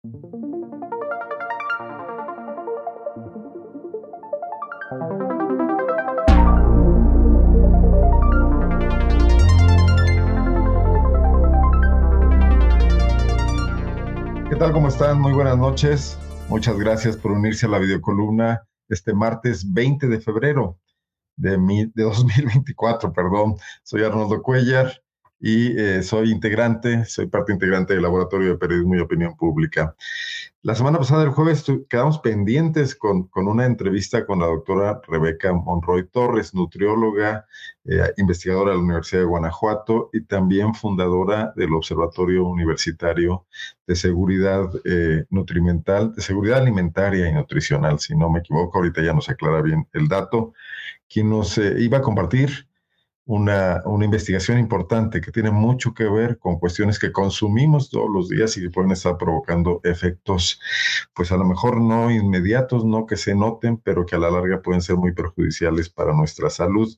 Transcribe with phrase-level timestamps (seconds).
[0.00, 0.10] ¿Qué
[14.56, 14.72] tal?
[14.72, 15.20] ¿Cómo están?
[15.20, 16.16] Muy buenas noches.
[16.48, 20.78] Muchas gracias por unirse a la videocolumna este martes 20 de febrero
[21.34, 21.58] de,
[21.92, 23.56] de 2024, perdón.
[23.82, 24.92] Soy Arnoldo Cuellar
[25.40, 29.94] y eh, soy integrante, soy parte integrante del Laboratorio de Periodismo y Opinión Pública.
[30.62, 35.52] La semana pasada, el jueves, quedamos pendientes con, con una entrevista con la doctora Rebeca
[35.52, 37.46] Monroy Torres, nutrióloga,
[37.84, 43.46] eh, investigadora de la Universidad de Guanajuato y también fundadora del Observatorio Universitario
[43.86, 49.12] de Seguridad eh, Nutrimental, de Seguridad Alimentaria y Nutricional, si no me equivoco, ahorita ya
[49.12, 50.52] nos aclara bien el dato,
[51.08, 52.67] quien nos iba a compartir
[53.28, 58.30] una, una, investigación importante que tiene mucho que ver con cuestiones que consumimos todos los
[58.30, 60.58] días y que pueden estar provocando efectos,
[61.14, 64.62] pues a lo mejor no inmediatos, no que se noten, pero que a la larga
[64.62, 66.88] pueden ser muy perjudiciales para nuestra salud.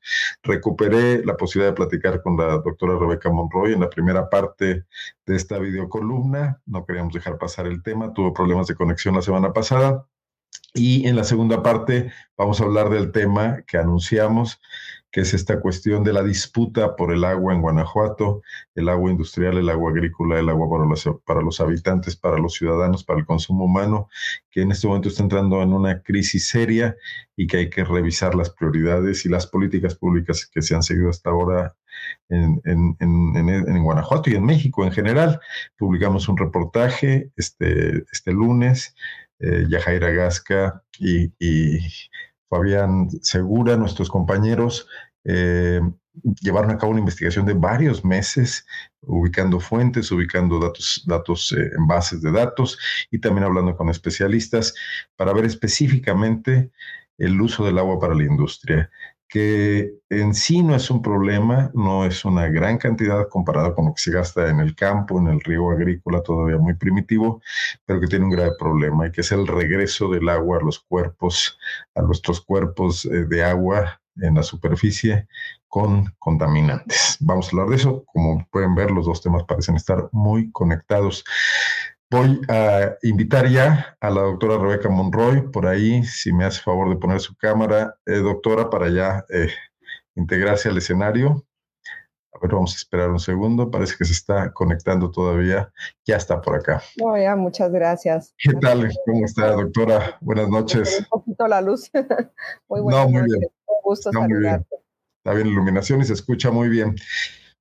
[0.45, 4.85] Recuperé la posibilidad de platicar con la doctora Rebeca Monroy en la primera parte
[5.27, 6.63] de esta videocolumna.
[6.65, 10.07] No queríamos dejar pasar el tema, tuvo problemas de conexión la semana pasada.
[10.75, 14.61] Y en la segunda parte vamos a hablar del tema que anunciamos,
[15.11, 18.43] que es esta cuestión de la disputa por el agua en Guanajuato,
[18.75, 22.55] el agua industrial, el agua agrícola, el agua para los, para los habitantes, para los
[22.55, 24.09] ciudadanos, para el consumo humano,
[24.51, 26.97] que en este momento está entrando en una crisis seria
[27.37, 31.11] y que hay que revisar las prioridades y las políticas públicas que se han seguido
[31.11, 31.75] hasta ahora
[32.29, 35.41] en, en, en, en Guanajuato y en México en general.
[35.77, 38.95] Publicamos un reportaje este, este lunes
[39.41, 41.33] eh, Yajaira Gasca y,
[42.51, 44.89] Fabián Segura, nuestros compañeros,
[45.25, 45.81] eh,
[46.43, 48.67] llevaron a cabo una investigación de varios meses,
[49.03, 52.79] ubicando fuentes, ubicando datos, datos eh, en bases de datos
[53.11, 54.75] y también hablando con especialistas
[55.17, 56.73] para ver específicamente
[57.17, 58.91] el uso del agua para la industria
[59.31, 63.95] que en sí no es un problema, no es una gran cantidad comparada con lo
[63.95, 67.41] que se gasta en el campo, en el río agrícola, todavía muy primitivo,
[67.87, 70.81] pero que tiene un grave problema y que es el regreso del agua a los
[70.81, 71.59] cuerpos,
[71.95, 75.29] a nuestros cuerpos eh, de agua en la superficie
[75.69, 77.17] con contaminantes.
[77.21, 78.05] Vamos a hablar de eso.
[78.07, 81.25] Como pueden ver, los dos temas parecen estar muy conectados.
[82.13, 86.91] Voy a invitar ya a la doctora Rebeca Monroy, por ahí, si me hace favor
[86.91, 89.49] de poner su cámara, eh, doctora, para ya eh,
[90.17, 91.47] integrarse al escenario.
[92.35, 95.73] A ver, vamos a esperar un segundo, parece que se está conectando todavía.
[96.05, 96.83] Ya está por acá.
[96.97, 98.35] No, ya, muchas gracias.
[98.39, 98.91] ¿Qué tal?
[99.07, 100.19] ¿Cómo está, doctora?
[100.21, 100.99] Buenas noches.
[100.99, 101.93] Un poquito la luz.
[102.69, 103.45] muy buenas no, muy bien.
[103.67, 104.67] Un gusto no, Muy bien.
[105.19, 106.97] Está bien la iluminación y se escucha muy bien.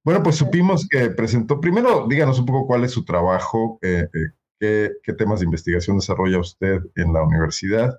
[0.03, 4.38] Bueno, pues supimos que presentó, primero díganos un poco cuál es su trabajo, eh, eh
[4.59, 7.97] qué, temas de investigación desarrolla usted en la universidad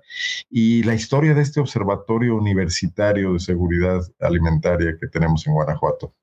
[0.49, 6.13] y la historia de este observatorio universitario de seguridad alimentaria que tenemos en Guanajuato.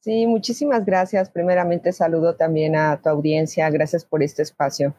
[0.00, 1.30] Sí, muchísimas gracias.
[1.30, 3.70] Primeramente saludo también a tu audiencia.
[3.70, 4.94] Gracias por este espacio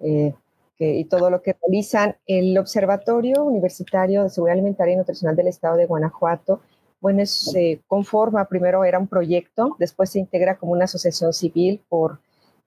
[0.00, 0.34] eh,
[0.78, 2.16] y todo lo que realizan.
[2.26, 6.60] El Observatorio Universitario de Seguridad Alimentaria y Nutricional del Estado de Guanajuato,
[7.00, 12.20] bueno, se conforma, primero era un proyecto, después se integra como una asociación civil por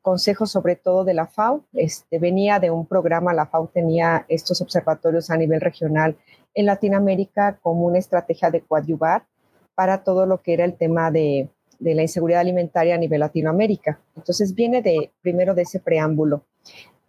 [0.03, 1.64] consejo sobre todo de la FAO.
[1.74, 6.16] Este, venía de un programa, la FAO tenía estos observatorios a nivel regional
[6.53, 9.25] en Latinoamérica como una estrategia de coadyuvar
[9.74, 11.50] para todo lo que era el tema de,
[11.80, 14.00] de la inseguridad alimentaria a nivel Latinoamérica.
[14.16, 16.44] Entonces viene de primero de ese preámbulo.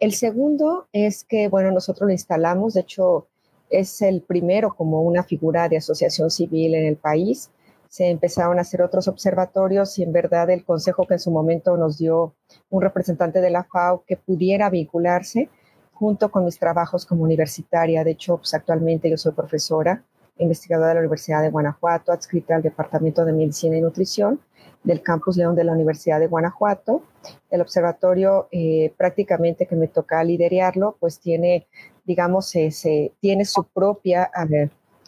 [0.00, 3.26] El segundo es que, bueno, nosotros lo instalamos, de hecho,
[3.70, 7.50] es el primero como una figura de asociación civil en el país
[7.94, 11.76] se empezaron a hacer otros observatorios y en verdad el consejo que en su momento
[11.76, 12.34] nos dio
[12.68, 15.48] un representante de la FAO que pudiera vincularse
[15.92, 18.02] junto con mis trabajos como universitaria.
[18.02, 20.02] De hecho, pues actualmente yo soy profesora,
[20.38, 24.40] investigadora de la Universidad de Guanajuato, adscrita al Departamento de Medicina y Nutrición
[24.82, 27.04] del Campus León de la Universidad de Guanajuato.
[27.48, 31.68] El observatorio eh, prácticamente que me toca liderarlo, pues tiene,
[32.04, 34.28] digamos, se, tiene su propia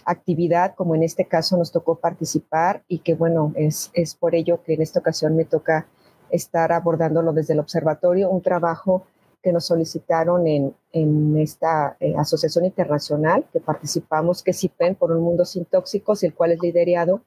[0.07, 4.63] actividad, como en este caso nos tocó participar y que bueno, es, es por ello
[4.63, 5.87] que en esta ocasión me toca
[6.31, 9.05] estar abordándolo desde el observatorio, un trabajo
[9.43, 15.13] que nos solicitaron en, en esta eh, asociación internacional que participamos, que es IPEN por
[15.13, 17.21] un mundo sin tóxicos, el cual es liderado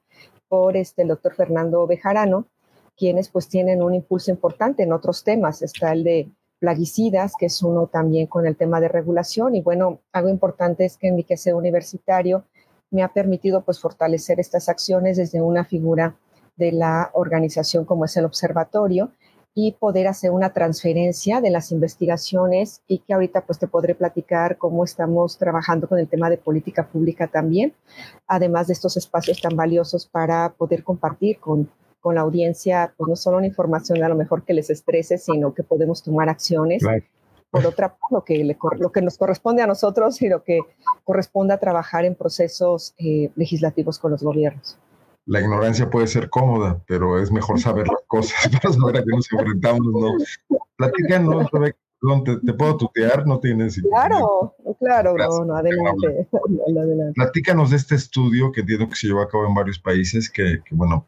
[0.48, 2.46] por este, el doctor Fernando Bejarano,
[2.96, 5.62] quienes pues tienen un impulso importante en otros temas.
[5.62, 9.54] Está el de plaguicidas, que es uno también con el tema de regulación.
[9.54, 12.44] Y bueno, algo importante es que en mi quehacer universitario
[12.90, 16.16] me ha permitido pues fortalecer estas acciones desde una figura
[16.56, 19.10] de la organización como es el observatorio
[19.54, 24.58] y poder hacer una transferencia de las investigaciones y que ahorita pues te podré platicar
[24.58, 27.74] cómo estamos trabajando con el tema de política pública también,
[28.26, 31.68] además de estos espacios tan valiosos para poder compartir con,
[32.00, 35.52] con la audiencia, pues no solo una información a lo mejor que les estrese, sino
[35.52, 36.82] que podemos tomar acciones.
[37.50, 40.60] Por otra parte, lo que, lo que nos corresponde a nosotros y lo que
[41.04, 44.78] corresponde a trabajar en procesos eh, legislativos con los gobiernos
[45.30, 49.10] la ignorancia puede ser cómoda, pero es mejor saber las cosas para saber a qué
[49.14, 50.58] nos enfrentamos, ¿no?
[50.76, 51.46] Platícanos,
[52.24, 53.26] ¿te, ¿te, puedo tutear?
[53.26, 53.80] No tienes...
[53.80, 56.26] Claro, claro, no, no, adelante.
[57.14, 60.60] Platícanos de este estudio que entiendo que se llevó a cabo en varios países, que,
[60.64, 61.06] que bueno,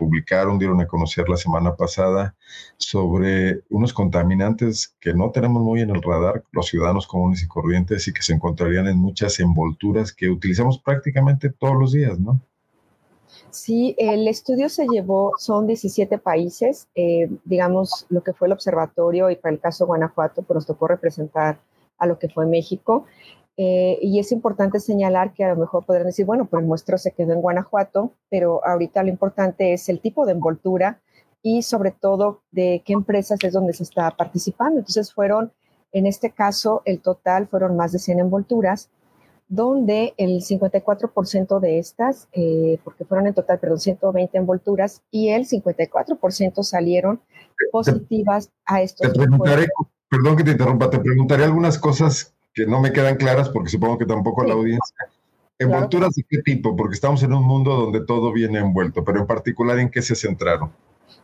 [0.00, 2.34] publicaron, dieron a conocer la semana pasada
[2.78, 8.08] sobre unos contaminantes que no tenemos muy en el radar, los ciudadanos comunes y corrientes,
[8.08, 12.40] y que se encontrarían en muchas envolturas que utilizamos prácticamente todos los días, ¿no?
[13.50, 19.28] Sí, el estudio se llevó, son 17 países, eh, digamos, lo que fue el observatorio
[19.30, 21.60] y para el caso Guanajuato, pues nos tocó representar
[21.98, 23.04] a lo que fue México.
[23.62, 26.96] Eh, y es importante señalar que a lo mejor podrán decir, bueno, pues el muestro
[26.96, 31.02] se quedó en Guanajuato, pero ahorita lo importante es el tipo de envoltura
[31.42, 34.78] y sobre todo de qué empresas es donde se está participando.
[34.78, 35.52] Entonces fueron,
[35.92, 38.88] en este caso, el total fueron más de 100 envolturas
[39.46, 45.46] donde el 54% de estas, eh, porque fueron en total, perdón, 120 envolturas, y el
[45.46, 47.20] 54% salieron
[47.70, 49.12] positivas a estos.
[49.12, 49.66] Te preguntaré,
[50.08, 53.98] perdón que te interrumpa, te preguntaré algunas cosas que no me quedan claras porque supongo
[53.98, 54.96] que tampoco a la audiencia.
[55.58, 56.74] ¿Envolturas de qué tipo?
[56.74, 60.16] Porque estamos en un mundo donde todo viene envuelto, pero en particular, ¿en qué se
[60.16, 60.72] centraron?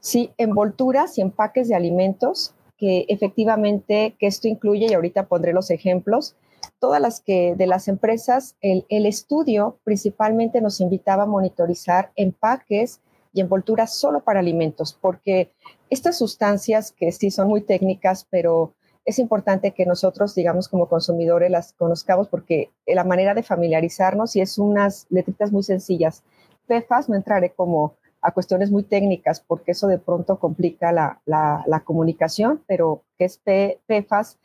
[0.00, 5.70] Sí, envolturas y empaques de alimentos, que efectivamente, que esto incluye, y ahorita pondré los
[5.70, 6.36] ejemplos,
[6.78, 13.00] todas las que de las empresas, el, estudio principalmente nos invitaba a monitorizar empaques
[13.32, 15.50] y envolturas solo para alimentos, porque
[15.90, 18.74] estas sustancias que sí son muy técnicas, pero
[19.06, 24.40] es importante que nosotros, digamos, como consumidores las conozcamos porque la manera de familiarizarnos y
[24.40, 26.24] es unas letritas muy sencillas.
[26.66, 31.82] PFAS, no entraré como a cuestiones muy técnicas porque eso de pronto complica la, la,
[31.84, 33.40] comunicación, pero que es
[33.86, 34.38] PFAS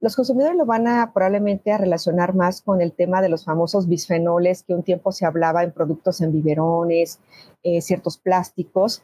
[0.00, 3.88] los consumidores lo van a probablemente a relacionar más con el tema de los famosos
[3.88, 7.18] bisfenoles que un tiempo se hablaba en productos en biberones,
[7.62, 9.02] eh, ciertos plásticos.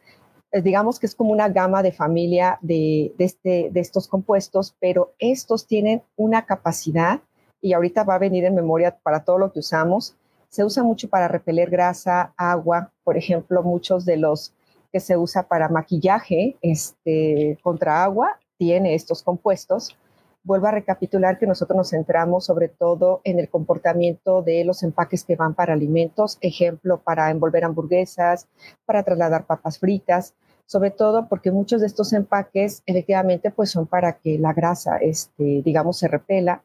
[0.53, 5.15] Eh, digamos que es como una gama de familia de, este, de estos compuestos, pero
[5.19, 7.21] estos tienen una capacidad
[7.61, 10.15] y ahorita va a venir en memoria para todo lo que usamos.
[10.49, 14.53] Se usa mucho para repeler grasa, agua, por ejemplo, muchos de los
[14.93, 19.97] que se usa para maquillaje este, contra agua tiene estos compuestos
[20.45, 25.25] vuelvo a recapitular que nosotros nos centramos sobre todo en el comportamiento de los empaques
[25.25, 28.49] que van para alimentos, ejemplo, para envolver hamburguesas,
[28.85, 30.35] para trasladar papas fritas,
[30.67, 35.63] sobre todo porque muchos de estos empaques efectivamente pues son para que la grasa, este,
[35.63, 36.63] digamos, se repela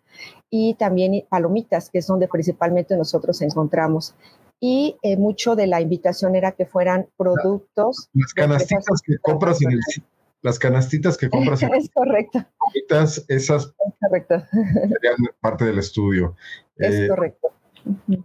[0.50, 4.16] y también palomitas, que es donde principalmente nosotros encontramos.
[4.60, 8.10] Y eh, mucho de la invitación era que fueran productos.
[8.14, 9.80] Las canastitas que compras en el,
[10.42, 11.62] las canastitas que compras.
[11.78, 12.46] es correcto.
[12.90, 13.50] Esas es
[14.00, 14.44] correcto.
[14.52, 16.36] serían parte del estudio.
[16.78, 17.50] Es eh, correcto.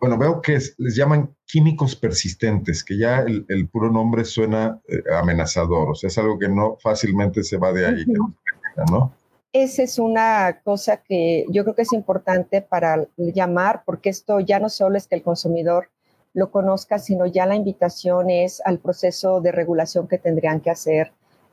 [0.00, 5.90] Bueno, veo que les llaman químicos persistentes, que ya el, puro nombre suena eh, amenazador,
[5.90, 8.04] o sea, es algo que no fácilmente se va de ahí,
[8.90, 9.14] ¿no?
[9.52, 14.58] Esa es una cosa que yo creo que es importante para llamar, porque esto ya
[14.58, 15.90] no solo es que el consumidor
[16.32, 21.12] lo conozca, sino ya la invitación es al proceso de regulación que tendrían que hacer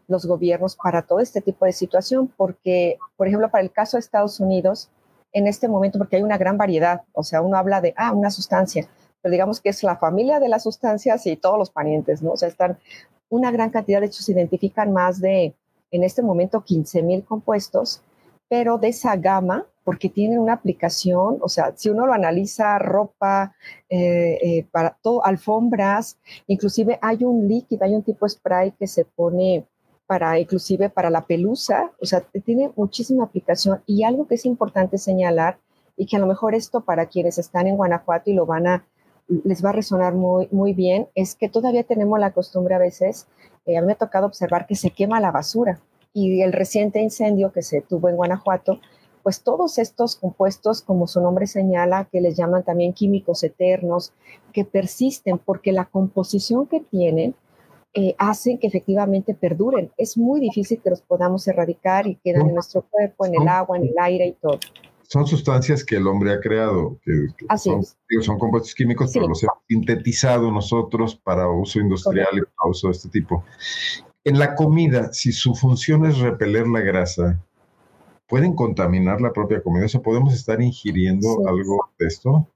[0.10, 4.01] los gobiernos para todo este tipo de situación, porque, por ejemplo, para el caso de
[4.01, 4.89] Estados Unidos,
[5.32, 8.32] en este momento, porque hay una gran variedad, o sea, uno habla de, ah, una
[8.32, 8.88] sustancia,
[9.22, 12.32] pero digamos que es la familia de las sustancias y todos los parientes, ¿no?
[12.32, 12.80] O sea, están
[13.30, 15.56] una gran cantidad, de hecho, se identifican más de,
[15.92, 18.01] en este momento, 15 mil compuestos,
[18.48, 23.54] pero de esa gama, porque tienen una aplicación, o sea, si uno lo analiza, ropa,
[23.89, 29.06] eh, eh, para todo, alfombras, inclusive hay un líquido, hay un tipo spray que se
[29.06, 29.68] pone
[30.10, 33.84] para inclusive para la pelusa, o sea, tiene muchísima aplicación.
[33.86, 35.60] Y algo que es importante señalar
[35.96, 38.88] y que a lo mejor esto para quienes están en Guanajuato y lo van a,
[39.28, 43.28] les va a resonar muy, muy bien, es que todavía tenemos la costumbre a veces,
[43.68, 45.80] eh, a mí me ha tocado observar que se quema la basura.
[46.12, 48.80] Y el reciente incendio que se tuvo en Guanajuato,
[49.22, 54.12] pues todos estos compuestos, como su nombre señala, que les llaman también químicos eternos,
[54.54, 57.36] que persisten porque la composición que tienen,
[57.93, 59.91] eh, hacen que efectivamente perduren.
[59.98, 63.77] Es muy difícil que los podamos erradicar y quedan en nuestro cuerpo, en el agua,
[63.77, 64.60] en el aire y todo.
[65.03, 67.12] Son sustancias que el hombre ha creado, que,
[67.58, 67.84] son,
[68.22, 72.91] son, compuestos químicos, pero los hemos sintetizado nosotros para uso industrial y para uso de
[72.91, 73.43] este tipo.
[74.24, 77.43] En la comida, si su función es repeler la grasa,
[78.27, 79.86] ¿pueden contaminar la propia comida?
[79.86, 82.48] O sea, ¿podemos estar ingiriendo algo de esto?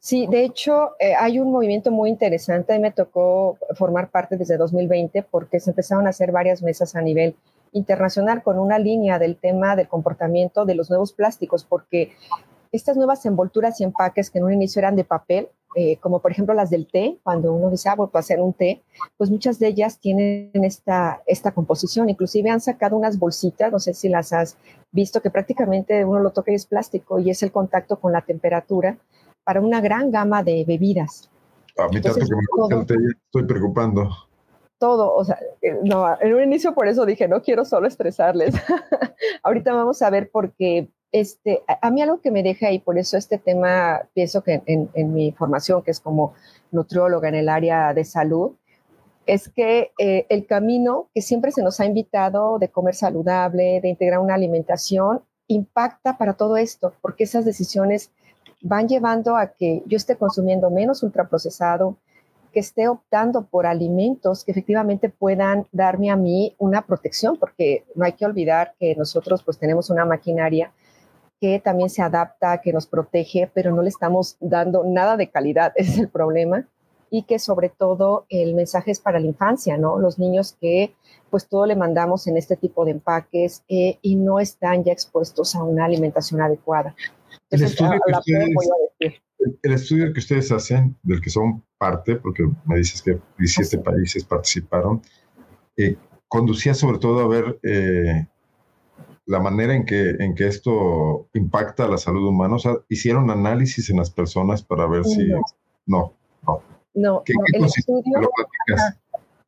[0.00, 2.78] Sí, de hecho, eh, hay un movimiento muy interesante.
[2.78, 7.36] me tocó formar parte desde 2020 porque se empezaron a hacer varias mesas a nivel
[7.72, 12.12] internacional con una línea del tema del comportamiento de los nuevos plásticos, porque
[12.72, 16.30] estas nuevas envolturas y empaques que en un inicio eran de papel, eh, como por
[16.30, 18.82] ejemplo las del té, cuando uno dice, ah, voy a hacer un té,
[19.16, 22.08] pues muchas de ellas tienen esta, esta composición.
[22.08, 24.56] Inclusive han sacado unas bolsitas, no sé si las has
[24.92, 28.22] visto, que prácticamente uno lo toca y es plástico y es el contacto con la
[28.22, 28.98] temperatura
[29.44, 31.30] para una gran gama de bebidas.
[31.76, 32.94] A mí tanto que me té,
[33.26, 34.08] estoy preocupando.
[34.78, 38.54] Todo, o sea, eh, no, en un inicio por eso dije, no quiero solo estresarles.
[39.42, 43.16] Ahorita vamos a ver porque este, a, mí algo que me deja y por eso
[43.16, 46.34] este tema, pienso que en, mi formación, que es como
[46.72, 48.56] nutrióloga en el área de salud,
[49.24, 53.88] es que eh, el camino que siempre se nos ha invitado de comer saludable, de
[53.88, 58.10] integrar una alimentación, impacta para todo esto, porque esas decisiones
[58.64, 61.98] van llevando a que yo esté consumiendo menos ultraprocesado,
[62.50, 68.06] que esté optando por alimentos que efectivamente puedan darme a mí una protección, porque no
[68.06, 70.72] hay que olvidar que nosotros pues tenemos una maquinaria
[71.40, 75.72] que también se adapta, que nos protege, pero no le estamos dando nada de calidad,
[75.76, 76.66] es el problema.
[77.10, 79.98] Y que sobre todo el mensaje es para la infancia, ¿no?
[80.00, 80.94] Los niños que
[81.30, 85.54] pues todo le mandamos en este tipo de empaques eh, y no están ya expuestos
[85.54, 86.96] a una alimentación adecuada
[87.54, 87.62] el,
[89.72, 95.02] estudio que ustedes, hacen, del que son parte, porque me dices que 17 países participaron,
[95.76, 95.96] eh,
[96.28, 98.26] conducía sobre todo a ver eh,
[99.26, 102.56] la manera en que, en que esto impacta a la salud humana.
[102.56, 105.28] O sea, hicieron análisis en las personas para ver si...
[105.86, 106.62] No, no.
[106.94, 108.30] No, el, estudio,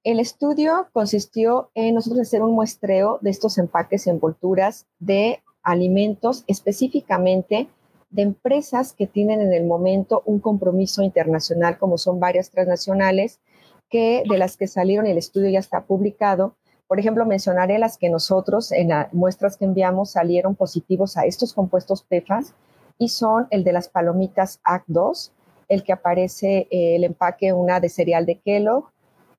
[0.03, 6.43] el estudio consistió en nosotros hacer un muestreo de estos empaques y envolturas de alimentos
[6.49, 7.69] específicamente
[8.11, 13.41] de empresas que tienen en el momento un compromiso internacional, como son varias transnacionales,
[13.89, 16.57] que de las que salieron, el estudio ya está publicado.
[16.87, 21.53] Por ejemplo, mencionaré las que nosotros en las muestras que enviamos salieron positivos a estos
[21.53, 22.55] compuestos PFAS
[22.99, 25.33] y son el de las palomitas AC2,
[25.69, 28.91] el que aparece eh, el empaque una de cereal de Kellogg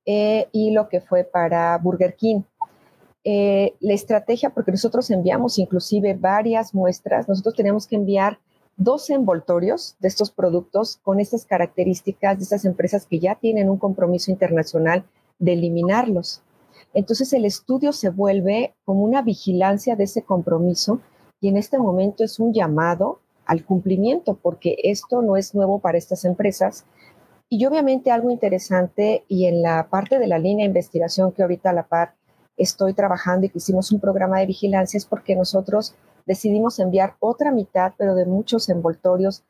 [0.05, 2.41] eh, y lo que fue para Burger King.
[3.23, 8.39] Eh, la estrategia, porque nosotros enviamos inclusive varias muestras, nosotros tenemos que enviar
[8.77, 13.77] dos envoltorios de estos productos con estas características de estas empresas que ya tienen un
[13.77, 15.03] compromiso internacional
[15.39, 16.43] de eliminarlos.
[16.93, 21.01] Entonces el estudio se vuelve como una vigilancia de ese compromiso
[21.41, 25.97] y en este momento es un llamado al cumplimiento porque esto no es nuevo para
[25.97, 26.85] estas empresas.
[27.49, 31.71] Y obviamente algo interesante y en la parte de la línea de investigación que ahorita
[31.71, 32.13] a la par
[32.57, 35.95] estoy trabajando y que hicimos un programa de vigilancia es porque nosotros
[36.27, 39.43] decidimos enviar otra mitad, pero de muchos envoltorios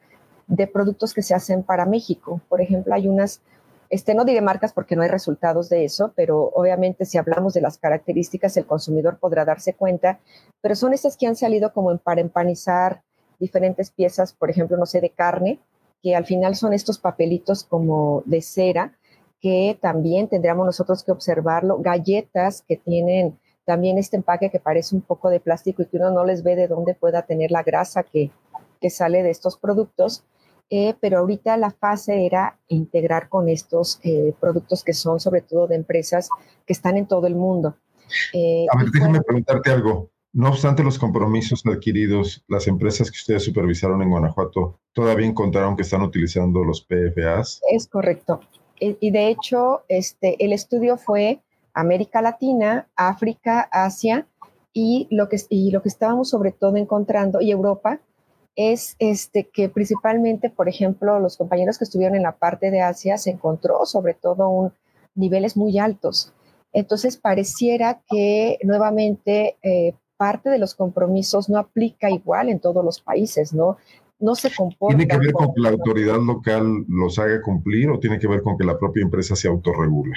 [0.45, 2.39] de productos que se hacen para México.
[2.47, 3.41] Por ejemplo, hay unas,
[3.89, 7.61] este, no diré marcas porque no hay resultados de eso, pero obviamente si hablamos de
[7.61, 10.19] las características, el consumidor podrá darse cuenta,
[10.61, 13.01] pero son estas que han salido como para empanizar
[13.39, 15.59] diferentes piezas, por ejemplo, no sé, de carne,
[16.01, 18.97] que al final son estos papelitos como de cera,
[19.41, 25.01] que también tendríamos nosotros que observarlo, galletas que tienen también este empaque que parece un
[25.01, 28.03] poco de plástico y que uno no les ve de dónde pueda tener la grasa
[28.03, 28.31] que,
[28.89, 30.23] sale de estos productos.
[30.69, 35.67] Eh, pero ahorita la fase era integrar con estos eh, productos que son sobre todo
[35.67, 36.29] de empresas
[36.65, 37.75] que están en todo el mundo.
[38.33, 40.11] Eh, a ver, déjame preguntarte algo.
[40.31, 45.83] No obstante los compromisos adquiridos, las empresas que ustedes supervisaron en Guanajuato todavía encontraron que
[45.83, 47.59] están utilizando los PFAs.
[47.69, 48.39] Es correcto.
[48.79, 51.41] Y de hecho, este, el estudio fue
[51.77, 54.27] América Latina, África, Asia
[54.73, 57.99] y lo que, y lo que estábamos sobre todo encontrando, y Europa,
[58.55, 63.19] es este, que principalmente, por ejemplo, los compañeros que estuvieron en la parte de Asia
[63.19, 64.73] se encontró sobre todo un,
[65.13, 66.33] niveles muy altos.
[66.73, 72.99] Entonces, pareciera que nuevamente eh, parte de los compromisos no aplica igual en todos los
[72.99, 73.77] países, ¿no?
[74.19, 74.97] No se comporta.
[74.97, 78.41] ¿Tiene que ver con que la autoridad local los haga cumplir o tiene que ver
[78.41, 80.15] con que la propia empresa se autorregule?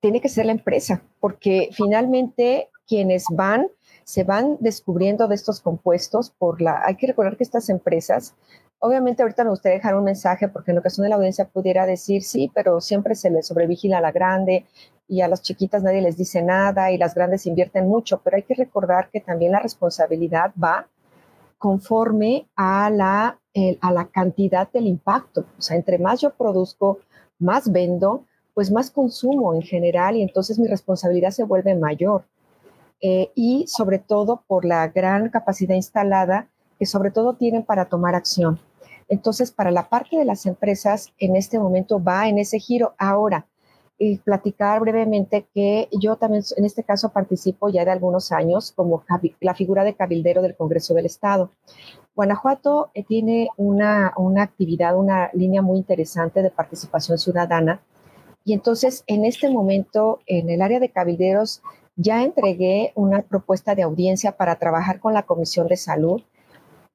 [0.00, 3.68] Tiene que ser la empresa, porque finalmente quienes van,
[4.04, 8.34] se van descubriendo de estos compuestos por la, hay que recordar que estas empresas,
[8.78, 12.22] obviamente ahorita me gustaría dejar un mensaje porque en ocasión de la audiencia pudiera decir,
[12.22, 14.66] sí, pero siempre se le sobrevigila a la grande
[15.08, 18.42] y a las chiquitas nadie les dice nada y las grandes invierten mucho, pero hay
[18.42, 20.88] que recordar que también la responsabilidad va
[21.58, 23.38] conforme a la,
[23.80, 25.46] a la cantidad del impacto.
[25.58, 26.98] O sea, entre más yo produzco,
[27.38, 32.24] más vendo, pues más consumo en general y entonces mi responsabilidad se vuelve mayor.
[33.00, 38.14] Eh, y sobre todo por la gran capacidad instalada que sobre todo tienen para tomar
[38.14, 38.58] acción.
[39.08, 42.94] Entonces, para la parte de las empresas, en este momento va en ese giro.
[42.96, 43.46] Ahora,
[43.98, 49.04] y platicar brevemente que yo también en este caso participo ya de algunos años como
[49.40, 51.50] la figura de cabildero del Congreso del Estado.
[52.14, 57.82] Guanajuato eh, tiene una, una actividad, una línea muy interesante de participación ciudadana
[58.44, 61.62] y entonces en este momento en el área de cabilderos
[61.96, 66.22] ya entregué una propuesta de audiencia para trabajar con la Comisión de Salud.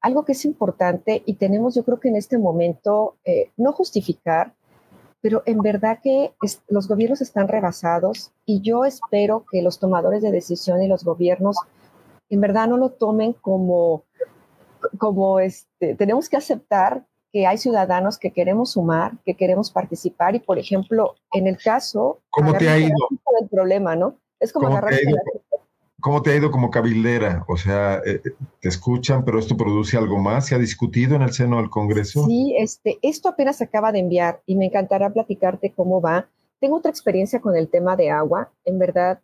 [0.02, 4.54] Algo que es importante y tenemos yo creo que en este momento eh, no justificar,
[5.22, 6.34] pero en verdad que
[6.68, 11.58] los gobiernos están rebasados y yo espero que los tomadores de decisión y los gobiernos
[12.30, 14.04] en verdad no lo tomen como,
[14.98, 20.40] como este, tenemos que aceptar que hay ciudadanos que queremos sumar, que queremos participar y,
[20.40, 22.22] por ejemplo, en el caso...
[22.30, 22.96] ¿Cómo te ha ido?
[23.42, 24.16] El problema, ¿no?
[24.40, 24.94] Es como agarrar
[26.02, 27.44] ¿Cómo te ha ido como cabildera?
[27.48, 28.32] O sea, eh, eh,
[28.62, 30.46] te escuchan, pero esto produce algo más.
[30.48, 32.26] ¿Se ha discutido en el seno del Congreso?
[32.26, 36.30] Sí, este, esto apenas se acaba de enviar y me encantará platicarte cómo va.
[36.62, 38.50] Tengo otra experiencia con el tema de agua.
[38.64, 39.20] En verdad,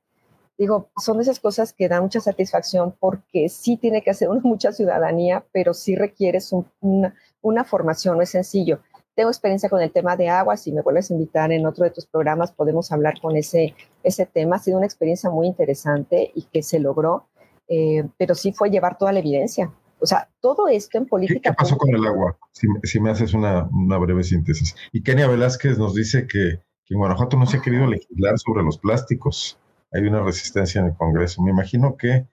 [0.58, 4.74] digo, son esas cosas que dan mucha satisfacción porque sí tiene que hacer una mucha
[4.74, 8.80] ciudadanía, pero sí requieres una, una formación, no es sencillo.
[9.16, 11.92] Tengo experiencia con el tema de agua, si me vuelves a invitar en otro de
[11.92, 14.56] tus programas podemos hablar con ese, ese tema.
[14.56, 17.28] Ha sido una experiencia muy interesante y que se logró,
[17.68, 19.72] eh, pero sí fue llevar toda la evidencia.
[20.00, 21.52] O sea, todo esto en política.
[21.52, 22.38] ¿Qué, pasó con el agua?
[22.52, 24.75] Si, me haces una, una, breve síntesis.
[24.92, 28.64] Y Kenia Velázquez nos dice que, que en Guanajuato no se ha querido legislar sobre
[28.64, 29.58] los plásticos.
[29.94, 31.42] Hay una resistencia en el Congreso.
[31.44, 32.28] Me imagino que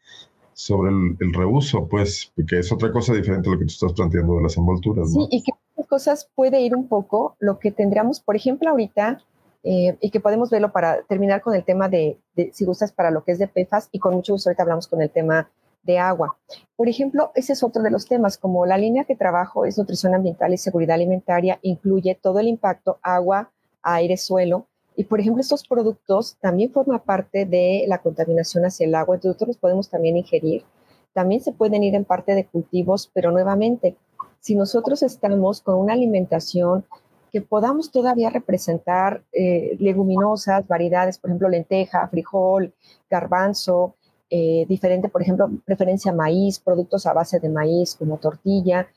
[0.54, 3.92] sobre el, el reuso, pues, que es otra cosa diferente a lo que tú estás
[3.92, 5.10] planteando de las envolturas.
[5.10, 5.22] ¿no?
[5.22, 5.52] Sí, y que
[5.92, 9.20] cosas puede ir un poco lo que tendríamos, por ejemplo, ahorita,
[9.62, 12.18] eh, y que podemos verlo para terminar con el tema de,
[12.52, 15.02] si gustas, para lo que es de PFAS, y con mucho gusto ahorita hablamos con
[15.02, 15.50] el tema
[15.82, 16.38] de agua.
[16.76, 20.14] Por ejemplo, ese es otro de los temas, como la línea que trabajo es nutrición
[20.14, 23.50] ambiental y seguridad alimentaria, incluye todo el impacto agua,
[23.82, 28.94] aire, suelo, y por ejemplo, estos productos también forman parte de la contaminación hacia el
[28.94, 30.64] agua, entonces nosotros los podemos también ingerir.
[31.12, 33.96] También se pueden ir en parte de cultivos, pero nuevamente,
[34.40, 36.84] si nosotros estamos con una alimentación
[37.32, 42.74] que podamos todavía representar eh, leguminosas, variedades, por ejemplo, lenteja, frijol,
[43.08, 43.94] garbanzo,
[44.28, 48.88] eh, diferente, por ejemplo, preferencia maíz, productos a base de maíz como tortilla,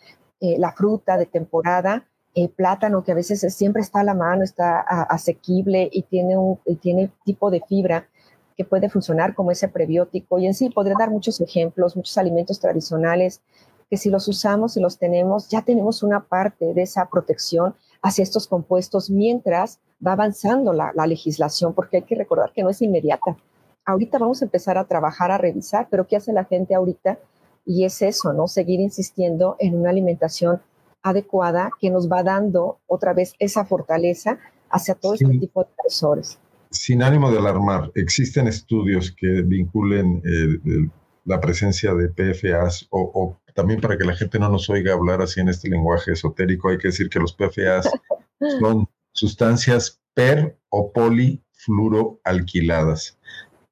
[0.42, 2.06] eh, la fruta de temporada,
[2.56, 7.12] plátano que a veces siempre está a la mano, está asequible y tiene un tiene
[7.24, 8.08] tipo de fibra
[8.58, 10.38] que puede funcionar como ese prebiótico.
[10.40, 13.42] Y en sí podría dar muchos ejemplos, muchos alimentos tradicionales
[13.90, 18.24] que si los usamos y los tenemos, ya tenemos una parte de esa protección hacia
[18.24, 23.38] estos compuestos mientras va avanzando la, legislación, porque hay que recordar que no es inmediata.
[23.86, 27.20] Ahorita vamos a empezar a trabajar, a revisar, pero ¿qué hace la gente ahorita?
[27.66, 28.48] Y es eso, ¿no?
[28.48, 30.62] Seguir insistiendo en una alimentación
[31.06, 34.40] adecuada que nos va dando otra vez esa fortaleza
[34.72, 36.40] hacia todo este tipo de profesores.
[36.72, 40.58] Sin ánimo de alarmar, existen estudios que vinculen eh,
[41.26, 45.40] la presencia de PFAS o, también para que la gente no nos oiga hablar así
[45.40, 47.88] en este lenguaje esotérico, hay que decir que los PFAS
[48.60, 53.20] son sustancias per o polifluoroalquiladas.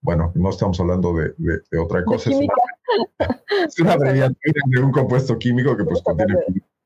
[0.02, 1.34] Bueno, no estamos hablando de,
[1.80, 2.38] otra cosa, es
[3.80, 6.36] una, abreviatura de un compuesto químico que pues contiene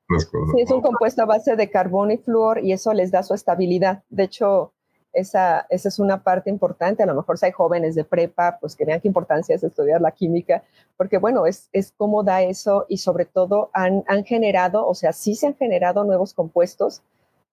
[0.08, 0.54] las cosas.
[0.54, 3.34] Sí, es un compuesto a base de carbono y flúor y eso les da su
[3.34, 4.02] estabilidad.
[4.08, 4.72] De hecho,
[5.12, 7.02] esa, esa es una parte importante.
[7.02, 10.00] A lo mejor si hay jóvenes de prepa, pues que vean qué importancia es estudiar
[10.00, 10.62] la química,
[10.96, 15.12] porque bueno, es, es cómo da eso y sobre todo han, han generado, o sea,
[15.12, 17.02] sí se han generado nuevos compuestos,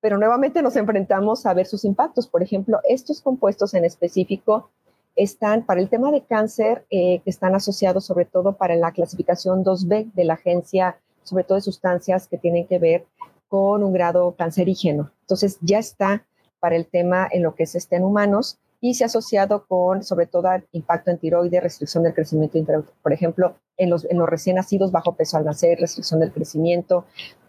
[0.02, 2.28] pero nuevamente nos enfrentamos a ver sus impactos.
[2.28, 4.70] Por ejemplo, estos compuestos en específico
[5.16, 9.64] están para el tema de cáncer, eh, que están asociados sobre todo para la clasificación
[9.64, 13.06] 2B de la agencia, sobre todo de sustancias que tienen que ver
[13.50, 15.12] con un grado cancerígeno.
[15.22, 16.26] Entonces ya está
[16.60, 20.04] para el tema en lo que es este en humanos y se ha asociado con,
[20.04, 22.58] sobre todo, impacto en tiroides, restricción del crecimiento,
[23.02, 27.06] por ejemplo, en los, en los recién nacidos bajo peso al nacer, restricción del crecimiento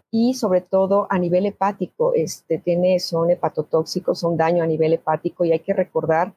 [0.09, 5.45] y sobre todo a nivel hepático, este, tiene, son hepatotóxicos, son daño a nivel hepático
[5.45, 6.33] y hay que recordar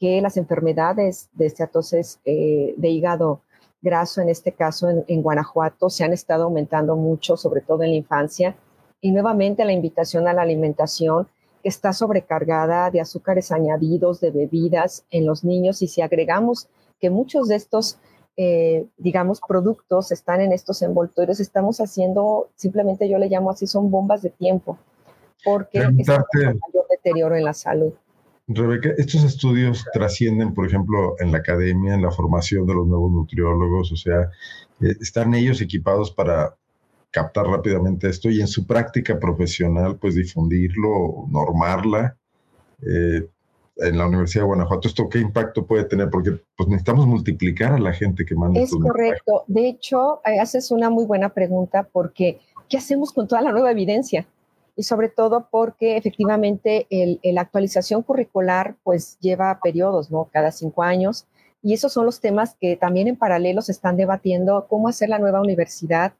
[0.00, 3.42] que las enfermedades de esteatosis eh, de hígado
[3.84, 7.90] graso, en este caso en, en Guanajuato, se han estado aumentando mucho, sobre todo en
[7.90, 8.56] la infancia.
[9.00, 11.28] Y nuevamente la invitación a la alimentación
[11.64, 16.68] está sobrecargada de azúcares añadidos, de bebidas en los niños y si agregamos
[17.00, 17.98] que muchos de estos,
[18.36, 23.90] eh, digamos, productos están en estos envoltorios, estamos haciendo, simplemente yo le llamo así, son
[23.90, 24.78] bombas de tiempo,
[25.44, 27.94] porque es un mayor deterioro en la salud.
[28.46, 33.10] Rebeca, estos estudios trascienden, por ejemplo, en la academia, en la formación de los nuevos
[33.10, 34.30] nutriólogos, o sea,
[34.82, 36.54] eh, están ellos equipados para
[37.10, 42.16] captar rápidamente esto y en su práctica profesional, pues difundirlo, normarla.
[42.82, 43.28] Eh,
[43.76, 46.10] en la Universidad de Guanajuato, ¿esto qué impacto puede tener?
[46.10, 48.60] Porque pues, necesitamos multiplicar a la gente que manda.
[48.60, 49.44] Es correcto.
[49.46, 53.70] De hecho, eh, haces una muy buena pregunta porque ¿qué hacemos con toda la nueva
[53.72, 54.26] evidencia?
[54.76, 56.86] Y sobre todo porque efectivamente
[57.22, 60.28] la actualización curricular pues lleva periodos, ¿no?
[60.32, 61.26] Cada cinco años.
[61.62, 65.18] Y esos son los temas que también en paralelo se están debatiendo, cómo hacer la
[65.18, 66.12] nueva universidad,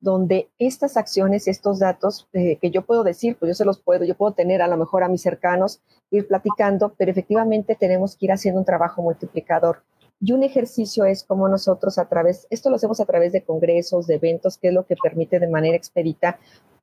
[0.00, 4.04] donde estas acciones, estos datos eh, que yo puedo decir, pues yo se los puedo,
[4.04, 8.26] yo puedo tener a lo mejor a mis cercanos, ir platicando, pero efectivamente tenemos que
[8.26, 9.82] ir haciendo un trabajo multiplicador.
[10.22, 14.06] Y un ejercicio es como nosotros a través, esto lo hacemos a través de congresos,
[14.06, 16.38] de eventos, que es lo que permite de manera expedita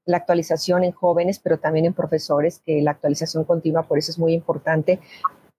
[0.08, 4.18] la actualización en jóvenes, pero también en profesores, que la actualización continua, por eso es
[4.18, 5.00] muy importante,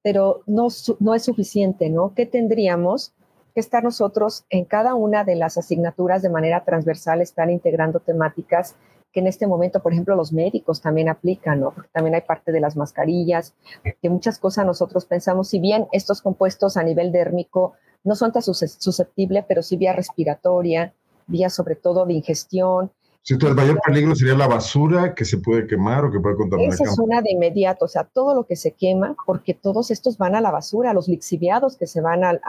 [0.02, 2.14] pero no, no es suficiente, ¿no?
[2.14, 3.14] ¿Qué tendríamos?
[3.60, 8.76] estar nosotros en cada una de las asignaturas de manera transversal, están integrando temáticas
[9.12, 11.74] que en este momento, por ejemplo, los médicos también aplican, ¿no?
[11.92, 13.54] También hay parte de las mascarillas,
[14.02, 17.72] que muchas cosas nosotros pensamos, si bien estos compuestos a nivel dérmico
[18.04, 20.94] no son tan susceptibles, pero sí vía respiratoria,
[21.26, 22.92] vía sobre todo de ingestión.
[23.22, 26.72] Si el mayor peligro sería la basura que se puede quemar o que puede contaminar.
[26.72, 30.16] Esa es una de inmediato, o sea, todo lo que se quema, porque todos estos
[30.16, 32.40] van a la basura, los lixiviados que se van al,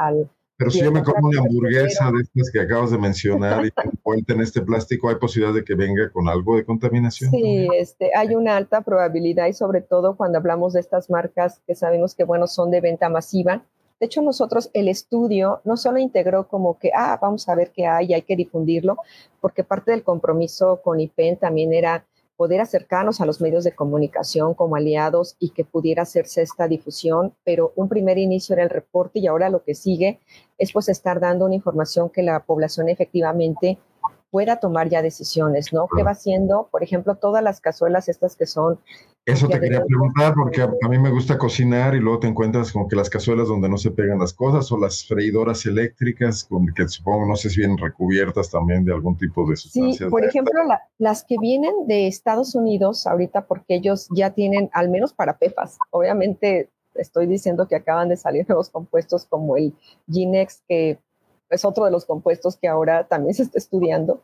[0.60, 4.34] pero si yo me como una hamburguesa de estas que acabas de mencionar y envuelta
[4.34, 7.32] en este plástico, ¿hay posibilidad de que venga con algo de contaminación?
[7.32, 11.76] Sí, este, hay una alta probabilidad y sobre todo cuando hablamos de estas marcas que
[11.76, 13.64] sabemos que, bueno, son de venta masiva.
[14.00, 17.86] De hecho, nosotros el estudio no solo integró como que, ah, vamos a ver qué
[17.86, 18.98] hay hay que difundirlo,
[19.42, 22.06] porque parte del compromiso con IPEN también era
[22.40, 27.34] poder acercarnos a los medios de comunicación como aliados y que pudiera hacerse esta difusión,
[27.44, 30.22] pero un primer inicio era el reporte y ahora lo que sigue
[30.58, 33.78] es pues estar dando una información que la población efectivamente
[34.32, 35.90] pueda tomar ya decisiones, ¿no?
[35.94, 36.70] ¿Qué va haciendo?
[36.72, 38.80] Por ejemplo, todas las cazuelas estas que son...
[39.30, 42.88] Eso te quería preguntar porque a, mí me gusta cocinar y luego te encuentras como
[42.88, 46.88] que las cazuelas donde no se pegan las cosas o las freidoras eléctricas con que
[46.88, 50.06] supongo, no sé si vienen recubiertas también de algún tipo de sustancia.
[50.08, 50.54] Sí, por ejemplo,
[50.98, 55.78] las que vienen de Estados Unidos ahorita porque ellos ya tienen, al menos para PEFAS,
[55.92, 59.74] obviamente estoy diciendo que acaban de salir nuevos compuestos como el
[60.10, 61.00] Ginex, que
[61.50, 64.22] es otro de los compuestos que ahora también se está estudiando.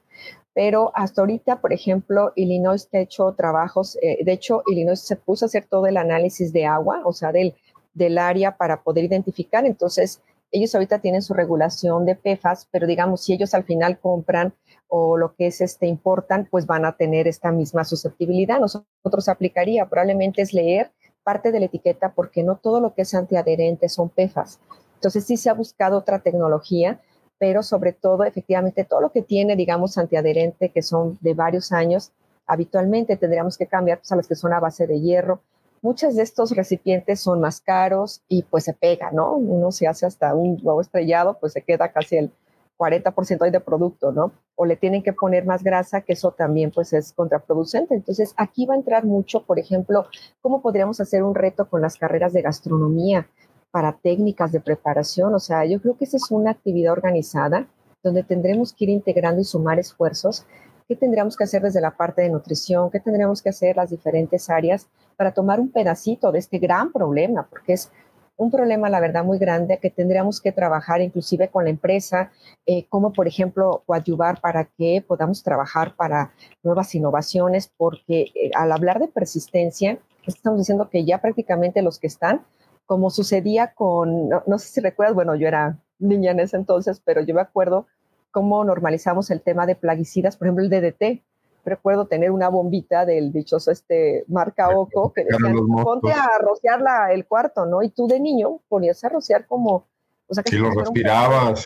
[0.54, 5.46] Pero hasta ahorita, por ejemplo, Illinois ha hecho trabajos, eh, de hecho, Illinois se puso
[5.46, 7.56] a hacer todo el análisis de agua, o sea, del,
[7.94, 9.66] del área para poder identificar.
[9.66, 14.54] Entonces, ellos ahorita tienen su regulación de PFAS, pero digamos, si ellos al final compran
[14.88, 18.60] o lo que es este importan, pues van a tener esta misma susceptibilidad.
[18.60, 20.92] Nosotros aplicaría, probablemente es leer
[21.24, 24.60] parte de la etiqueta porque no todo lo que es antiadherente son PFAS.
[24.94, 27.02] Entonces sí se ha buscado otra tecnología
[27.38, 32.12] pero sobre todo, efectivamente, todo lo que tiene, digamos, antiadherente, que son de varios años,
[32.48, 35.42] habitualmente tendríamos que cambiar pues, a las que son a base de hierro.
[35.82, 39.34] Muchos de estos recipientes son más caros y pues se pega, ¿no?
[39.36, 42.32] Uno se hace hasta un huevo estrellado, pues se queda casi el
[42.78, 44.32] 40% de producto, ¿no?
[44.56, 47.94] O le tienen que poner más grasa, que eso también pues es contraproducente.
[47.94, 50.06] Entonces, aquí va a entrar mucho, por ejemplo,
[50.42, 53.28] cómo podríamos hacer un reto con las carreras de gastronomía
[53.76, 55.36] para técnicas de preparación.
[55.36, 57.68] O sea, yo creo que esa es una actividad organizada
[58.02, 60.46] donde tendremos que ir integrando y sumar esfuerzos.
[60.88, 62.90] ¿Qué tendríamos que hacer desde la parte de nutrición?
[62.90, 67.48] ¿Qué tendríamos que hacer las diferentes áreas para tomar un pedacito de este gran problema?
[67.50, 67.92] Porque es
[68.38, 72.32] un problema, la verdad, muy grande que tendríamos que trabajar inclusive con la empresa,
[72.66, 76.32] eh, como por ejemplo coadyuvar para que podamos trabajar para
[76.64, 82.08] nuevas innovaciones, porque eh, al hablar de persistencia, estamos diciendo que ya prácticamente los que
[82.08, 82.46] están
[82.86, 87.22] como sucedía con, no, sé si recuerdas, bueno, yo era niña en ese entonces, pero
[87.22, 87.88] yo me acuerdo
[88.32, 91.24] cómo normalizamos el tema de plaguicidas, por ejemplo, el DDT.
[91.64, 97.26] Recuerdo tener una bombita del dichoso este marca Oco que decía, ponte a rociar el
[97.26, 97.82] cuarto, ¿no?
[97.82, 99.88] Y tú de niño ponías a rociar como...
[100.28, 101.66] O sea, que sí, lo respirabas.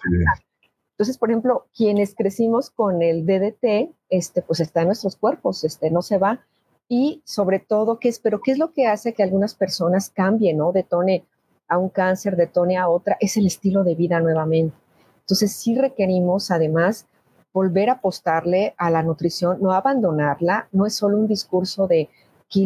[0.91, 5.91] Entonces, por ejemplo, quienes crecimos con el DDT, este, pues está en nuestros cuerpos, este,
[5.91, 6.45] no se va
[6.89, 10.57] y sobre todo, ¿qué es, pero qué es lo que hace que algunas personas cambien,
[10.57, 10.71] ¿no?
[10.71, 11.23] Detone
[11.67, 14.75] a un cáncer, detone a otra, es el estilo de vida nuevamente.
[15.19, 17.05] Entonces, sí requerimos además
[17.53, 22.09] volver a apostarle a la nutrición, no abandonarla, no es solo un discurso de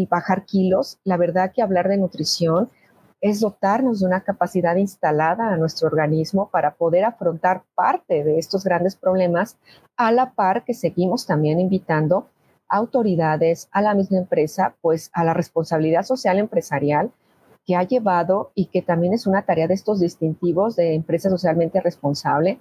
[0.09, 2.69] bajar kilos, la verdad que hablar de nutrición
[3.19, 8.63] es dotarnos de una capacidad instalada a nuestro organismo para poder afrontar parte de estos
[8.63, 9.57] grandes problemas,
[9.97, 12.27] a la par que seguimos también invitando
[12.77, 17.12] autoridades, a la misma empresa, pues a la responsabilidad social empresarial
[17.65, 21.79] que ha llevado y que también es una tarea de estos distintivos de empresa socialmente
[21.81, 22.59] responsable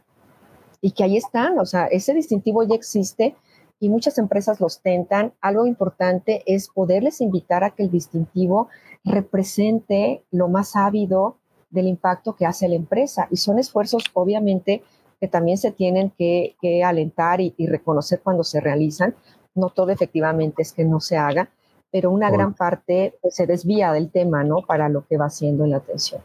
[0.80, 3.36] y que ahí están, o sea, ese distintivo ya existe
[3.80, 5.32] y muchas empresas los tentan.
[5.40, 8.68] Algo importante es poderles invitar a que el distintivo
[9.04, 11.38] represente lo más ávido
[11.70, 14.82] del impacto que hace la empresa y son esfuerzos obviamente
[15.22, 19.14] que también se tienen que, alentar y, reconocer cuando se realizan.
[19.54, 21.50] No todo efectivamente es que no se haga,
[21.90, 24.62] pero una gran parte pues, se desvía del tema, ¿no?
[24.66, 26.22] Para lo que va haciendo en la atención.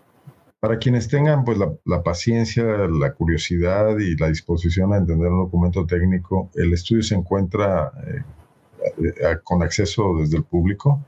[0.59, 5.85] Para quienes tengan pues la, paciencia, la curiosidad y la disposición a entender un documento
[5.85, 8.23] técnico, el estudio se encuentra eh,
[8.97, 10.99] eh, con acceso desde el público.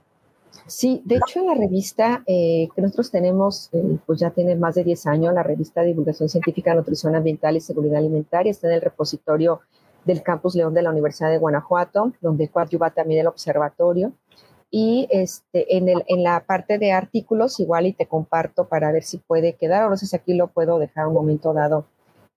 [0.67, 3.71] Sí, de hecho en la revista eh, que nosotros tenemos,
[4.05, 7.61] pues ya tiene más de 10 años, la revista de Divulgación Científica, Nutrición Ambiental y
[7.61, 9.61] Seguridad Alimentaria, está en el repositorio
[10.05, 14.13] del Campus León de la Universidad de Guanajuato, donde coadyuva también el observatorio.
[14.71, 19.03] Y este, en, el, en la parte de artículos, igual y te comparto para ver
[19.03, 21.85] si puede quedar, o no sé si aquí lo puedo dejar un momento dado.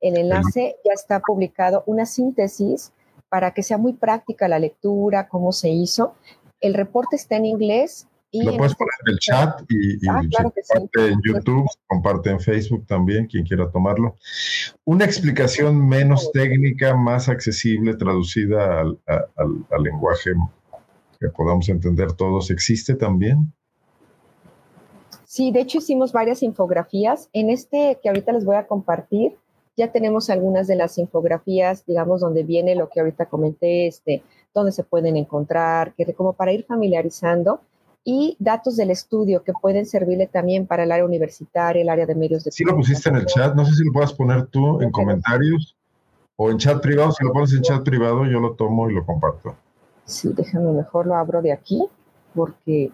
[0.01, 2.93] El enlace ya está publicado una síntesis
[3.29, 6.15] para que sea muy práctica la lectura, cómo se hizo.
[6.61, 8.09] El reporte está en inglés.
[8.33, 12.87] Y lo puedes poner en el chat y, ah, comparte en YouTube, comparte en Facebook
[12.87, 14.17] también, quien quiera tomarlo.
[14.85, 20.33] Una explicación menos técnica, más accesible, traducida al, al lenguaje
[21.21, 23.53] que podamos entender todos, ¿existe también?
[25.25, 27.31] Sí, de hecho hicimos varias infografías.
[27.33, 29.37] En este que ahorita les voy a compartir,
[29.77, 34.73] ya tenemos algunas de las infografías, digamos, donde viene lo que ahorita comenté, este, donde
[34.73, 37.61] se pueden encontrar, que como para ir familiarizando
[38.05, 42.15] y datos del estudio que pueden servirle también para el área universitaria, el área de
[42.15, 44.81] medios de Sí lo pusiste en el chat, no sé si lo puedas poner tú
[44.81, 45.77] en comentarios
[46.37, 49.07] o en chat privado, si lo pones en chat privado yo lo tomo y lo
[49.07, 49.55] comparto.
[50.05, 51.85] Sí, déjame mejor lo abro de aquí,
[52.35, 52.91] porque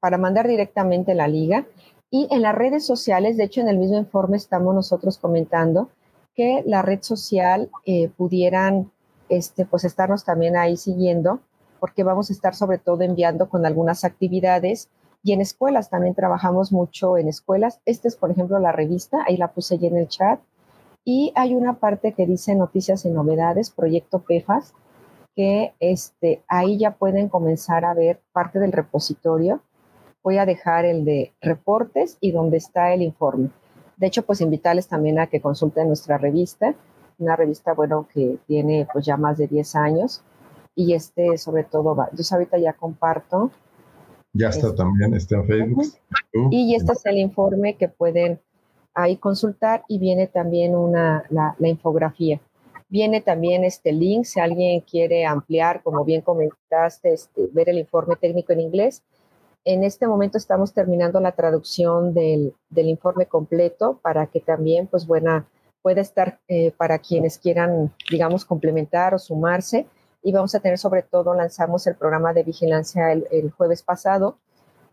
[0.00, 1.66] para mandar directamente la liga.
[2.10, 5.90] Y en las redes sociales, de hecho en el mismo informe estamos nosotros comentando
[6.34, 8.90] que la red social eh, pudieran
[9.28, 11.40] este, pues estarnos también ahí siguiendo,
[11.82, 14.88] porque vamos a estar sobre todo enviando con algunas actividades
[15.24, 17.80] y en escuelas también trabajamos mucho en escuelas.
[17.86, 20.38] Esta es, por ejemplo, la revista, ahí la puse ya en el chat.
[21.04, 24.74] Y hay una parte que dice noticias y novedades, proyecto PEFAS,
[25.34, 29.60] que este, ahí ya pueden comenzar a ver parte del repositorio.
[30.22, 33.50] Voy a dejar el de reportes y donde está el informe.
[33.96, 36.76] De hecho, pues invitarles también a que consulten nuestra revista,
[37.18, 40.22] una revista, bueno, que tiene pues ya más de 10 años
[40.74, 42.08] y este sobre todo va.
[42.12, 43.50] Yo ahorita ya comparto.
[44.32, 45.86] Ya está este, también, está en Facebook.
[46.50, 48.40] Y este es el informe que pueden
[48.94, 52.40] ahí consultar y viene también una, la, la infografía.
[52.92, 58.16] Viene también este link si alguien quiere ampliar, como bien comentaste, este, ver el informe
[58.16, 59.02] técnico en inglés.
[59.64, 65.46] En este momento estamos terminando la traducción del, informe completo para que también, pues, buena,
[65.80, 69.86] pueda estar eh, para quienes quieran, digamos, complementar o sumarse.
[70.22, 74.38] Y vamos a tener sobre todo, lanzamos el programa de vigilancia el, jueves pasado,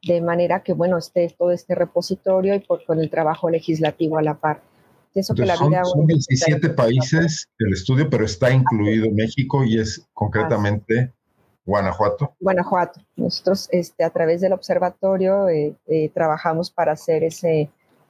[0.04, 4.22] de manera que, bueno, esté todo este repositorio y por, con el trabajo legislativo a
[4.22, 4.62] la par
[5.22, 11.14] son, 17 países el estudio, pero está incluido México y es concretamente
[11.66, 12.36] Guanajuato.
[12.40, 13.02] Guanajuato.
[13.16, 17.70] Nosotros este, a través del observatorio eh, eh, trabajamos para hacer ese,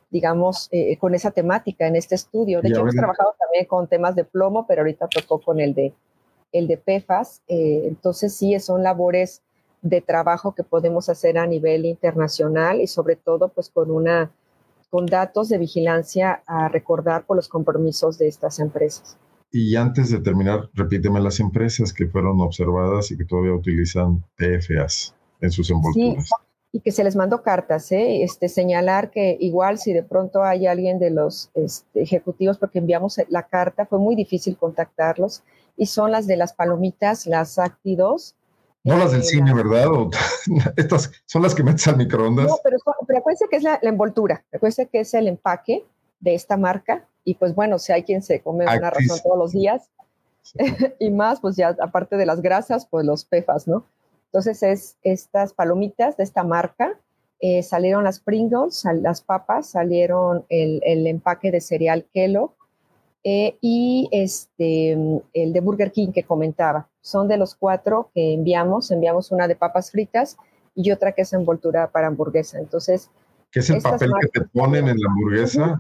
[0.10, 2.62] digamos, eh, con esa temática en este estudio.
[2.62, 5.94] De hecho, hemos trabajado también con temas de plomo, pero ahorita tocó con el de,
[6.52, 7.42] el de PEFAS.
[7.48, 9.42] entonces, sí, son labores
[9.82, 14.32] de trabajo que podemos hacer a nivel internacional y sobre todo, pues, con una
[14.90, 19.18] con datos de vigilancia a recordar por los compromisos de estas empresas.
[19.52, 25.16] Y antes de terminar, repíteme las empresas que fueron observadas y que todavía utilizan PFAs
[25.42, 26.26] en sus envolturas.
[26.26, 26.32] Sí,
[26.72, 28.22] y que se les mandó cartas, ¿eh?
[28.24, 33.20] este, señalar que igual si de pronto hay alguien de los este, ejecutivos, porque enviamos
[33.30, 35.42] la carta, fue muy difícil contactarlos,
[35.80, 38.36] y son las de las palomitas, las Acti2,
[38.84, 39.88] no las del cine, ¿verdad?
[40.78, 42.48] estas son las que metes al microondas.
[42.48, 45.86] No, pero, pero acuérdense que es la, envoltura, acuérdense que es el empaque
[46.20, 47.06] de esta marca.
[47.26, 49.90] Y pues bueno, si hay quien se come una razón todos los días
[51.00, 53.86] y más, pues ya aparte de las grasas, pues los pefas, ¿no?
[54.28, 56.98] Entonces es estas palomitas de esta marca.
[57.42, 62.54] Eh, salieron las Pringles, las papas, salieron el, el empaque de cereal Kellogg,
[63.24, 64.92] eh, y este,
[65.34, 66.88] el de Burger King que comentaba.
[67.02, 68.92] Son de los cuatro que enviamos.
[68.92, 70.38] Enviamos una de papas fritas
[70.76, 72.60] y otra que es envoltura para hamburguesa.
[72.60, 73.10] Entonces.
[73.52, 75.78] ¿Qué es el papel que te ponen en la hamburguesa?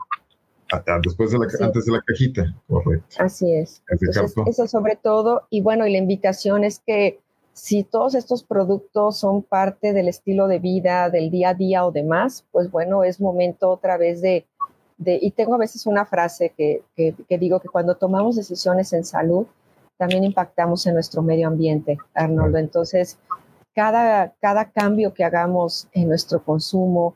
[1.03, 3.15] Después de la, antes de la cajita, correcto.
[3.17, 3.81] Así es.
[4.45, 7.19] eso sobre todo, y bueno, y la invitación es que
[7.53, 11.91] si todos estos productos son parte del estilo de vida, del día a día o
[11.91, 14.45] demás, pues bueno, es momento otra vez de,
[15.05, 19.47] y tengo a veces una frase que, que, digo que cuando tomamos decisiones en salud,
[19.97, 22.57] también impactamos en nuestro medio ambiente, Arnoldo.
[22.57, 23.17] Entonces,
[23.73, 27.15] cada, cada cambio que hagamos en nuestro consumo,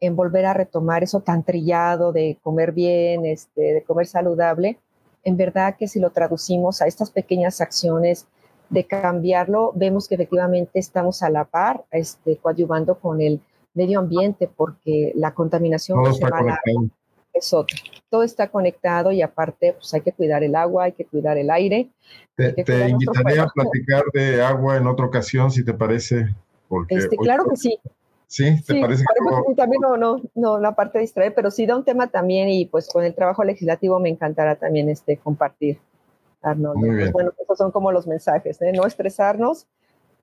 [0.00, 4.78] en volver a retomar eso tan trillado de comer bien, este, de comer saludable,
[5.24, 8.26] en verdad que si lo traducimos a estas pequeñas acciones,
[8.72, 13.42] de cambiarlo, vemos que efectivamente estamos a la par, este, coadyuvando con el
[13.74, 16.88] medio ambiente, porque la contaminación Todo está conectado.
[17.32, 17.78] Es otra.
[18.10, 21.50] Todo está conectado y aparte, pues hay que cuidar el agua, hay que cuidar el
[21.50, 21.90] aire.
[22.36, 26.34] Te, te invitaré a platicar de agua en otra ocasión, si te parece.
[26.68, 27.78] Porque este, claro que sí.
[28.26, 29.04] Sí, ¿te parece
[29.46, 32.48] que también no, no, no, la parte de distraer, pero sí da un tema también
[32.48, 35.78] y pues con el trabajo legislativo me encantará también este compartir.
[36.42, 36.80] Arnold.
[36.80, 38.72] Pues, bueno, esos son como los mensajes, ¿eh?
[38.72, 39.66] no estresarnos,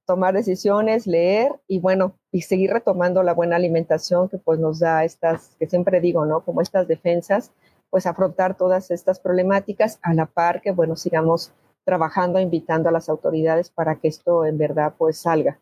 [0.10, 5.04] tomar decisiones, leer y bueno, y seguir retomando la buena alimentación que pues nos da
[5.04, 6.39] estas, que siempre digo, ¿no?
[6.39, 7.52] Como estas defensas,
[7.91, 11.52] pues afrontar todas estas problemáticas a la par que bueno, sigamos
[11.86, 15.60] trabajando, invitando a las autoridades para que esto en verdad pues salga.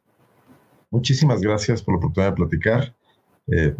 [0.91, 2.95] Muchísimas gracias por la oportunidad de platicar.
[3.51, 3.75] Eh,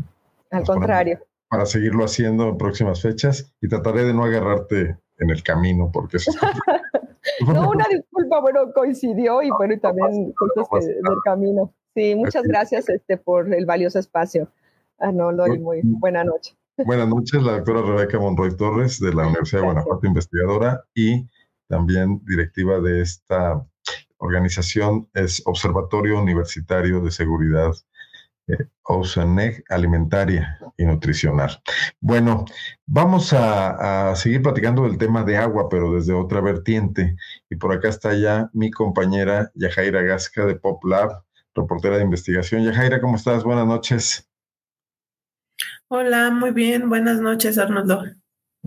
[0.52, 1.20] Al contrario.
[1.48, 6.18] Para seguirlo haciendo en próximas fechas y trataré de no agarrarte en el camino, porque
[6.18, 6.32] eso
[7.46, 7.86] No, una
[8.28, 11.74] disculpa, bueno, coincidió y bueno, y también cosas que, del camino.
[11.96, 14.50] Sí, muchas gracias este, por el valioso espacio.
[15.00, 16.56] Ah, no, doy muy buena noche.
[16.86, 21.28] Buenas noches, la doctora Rebeca Monroy Torres de la Universidad de Guanajuato, investigadora y
[21.68, 23.66] también directiva de esta
[24.18, 27.72] organización, es Observatorio Universitario de Seguridad
[28.48, 28.68] eh,
[29.70, 31.62] alimentaria y nutricional.
[32.00, 32.46] Bueno,
[32.86, 37.16] vamos a, seguir platicando del tema de agua, pero desde otra vertiente.
[37.50, 42.64] Y por acá está ya mi compañera Yajaira Gasca de Pop Lab, reportera de investigación.
[42.64, 43.44] Yajaira, ¿cómo estás?
[43.44, 44.28] Buenas noches.
[45.90, 46.90] Hola, muy bien.
[46.90, 48.04] Buenas noches, Arnoldo.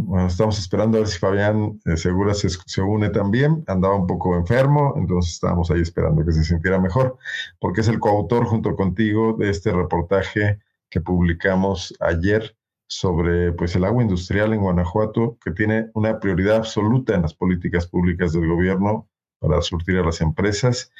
[0.04, 3.64] Bueno, estamos esperando a ver si Fabián eh, Segura se, se, une también.
[3.66, 7.18] Andaba un poco enfermo, entonces estábamos ahí esperando que se sintiera mejor,
[7.58, 10.58] porque es el coautor junto contigo de este reportaje
[10.88, 17.14] que publicamos ayer sobre pues, el agua industrial en Guanajuato, que tiene una prioridad absoluta
[17.14, 19.08] en las políticas públicas del gobierno
[19.38, 20.92] para surtir a las empresas.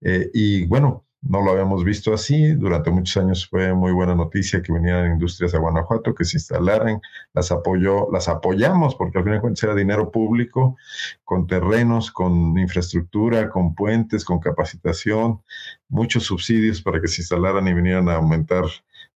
[0.00, 2.54] Eh, y bueno, no lo habíamos visto así.
[2.54, 7.00] Durante muchos años fue muy buena noticia que vinieran industrias a Guanajuato, que se instalaran.
[7.32, 10.76] Las apoyó, las apoyamos porque al final de cuentas era dinero público,
[11.24, 15.40] con terrenos, con infraestructura, con puentes, con capacitación,
[15.88, 18.64] muchos subsidios para que se instalaran y vinieran a aumentar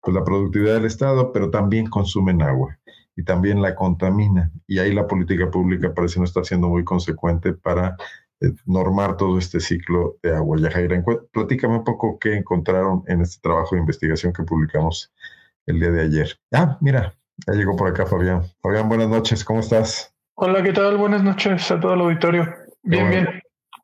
[0.01, 2.79] pues, la productividad del Estado, pero también consumen agua
[3.17, 4.53] y también la contamina.
[4.69, 7.97] Y ahí la política pública parece no estar siendo muy consecuente para
[8.67, 10.59] normar todo este ciclo de agua.
[10.59, 15.13] Yajaira, platícame un poco qué encontraron en este trabajo de investigación que publicamos
[15.67, 16.39] el día de ayer.
[16.53, 17.15] Ah, mira,
[17.47, 18.43] ya llegó por acá Fabián.
[18.63, 20.15] Fabián, buenas noches, ¿cómo estás?
[20.35, 20.99] Hola, ¿qué tal?
[20.99, 22.47] Buenas noches a todo el auditorio.
[22.83, 23.27] Bien, bien.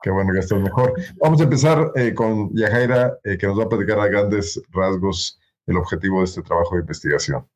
[0.02, 0.94] Qué bueno que estás mejor.
[1.20, 5.40] Vamos a empezar eh, con Yajaira, eh, que nos va a platicar a grandes rasgos
[5.66, 7.46] el objetivo de este trabajo de investigación.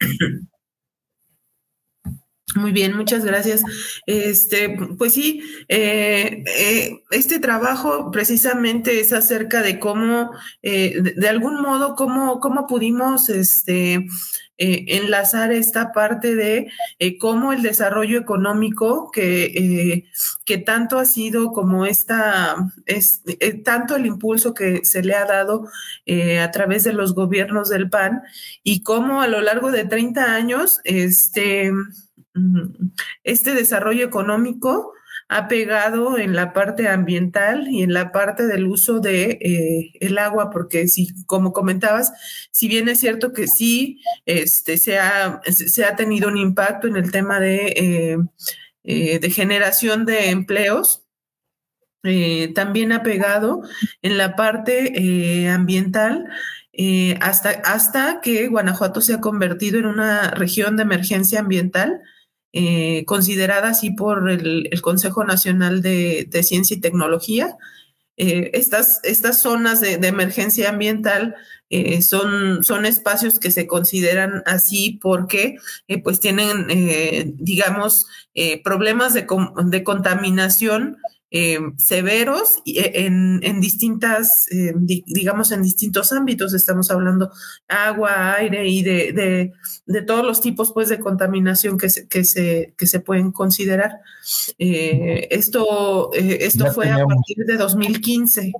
[2.56, 3.62] Muy bien, muchas gracias.
[4.06, 10.32] Este, pues sí, eh, eh, este trabajo precisamente es acerca de cómo,
[10.62, 14.06] eh, de, algún modo, cómo, cómo pudimos, este,
[14.62, 16.70] enlazar esta parte de
[17.18, 20.04] cómo el desarrollo económico que,
[20.44, 23.22] que tanto ha sido como esta, es,
[23.64, 25.66] tanto el impulso que se le ha dado
[26.42, 28.20] a través de los gobiernos del PAN
[28.62, 31.72] y cómo a lo largo de 30 años, este,
[33.24, 34.92] este desarrollo económico
[35.30, 40.18] ha pegado en la parte ambiental y en la parte del uso de eh, el
[40.18, 42.12] agua, porque si, como comentabas,
[42.50, 46.96] si bien es cierto que sí, este, se ha, se ha tenido un impacto en
[46.96, 48.18] el tema de, eh,
[48.82, 51.04] eh, de generación de empleos,
[52.54, 53.62] también ha pegado
[54.02, 56.26] en la parte ambiental.
[57.20, 62.00] hasta, hasta que Guanajuato se ha convertido en una región de emergencia ambiental
[62.52, 67.56] eh, considerada así por el, Consejo Nacional de, Ciencia y Tecnología.
[68.16, 71.36] Eh, estas, estas zonas de, emergencia ambiental
[71.70, 75.56] eh, son, son espacios que se consideran así porque
[76.02, 76.66] pues tienen,
[77.36, 78.06] digamos,
[78.64, 79.26] problemas de,
[79.66, 80.98] de contaminación
[81.30, 86.54] eh, severos eh, en, en distintas, eh, digamos, en distintos ámbitos.
[86.54, 87.30] Estamos hablando
[87.68, 89.52] agua, aire y de,
[89.86, 94.00] de, todos los tipos pues, de contaminación que se, que se, que se pueden considerar.
[94.58, 98.52] esto esto fue a partir de 2015.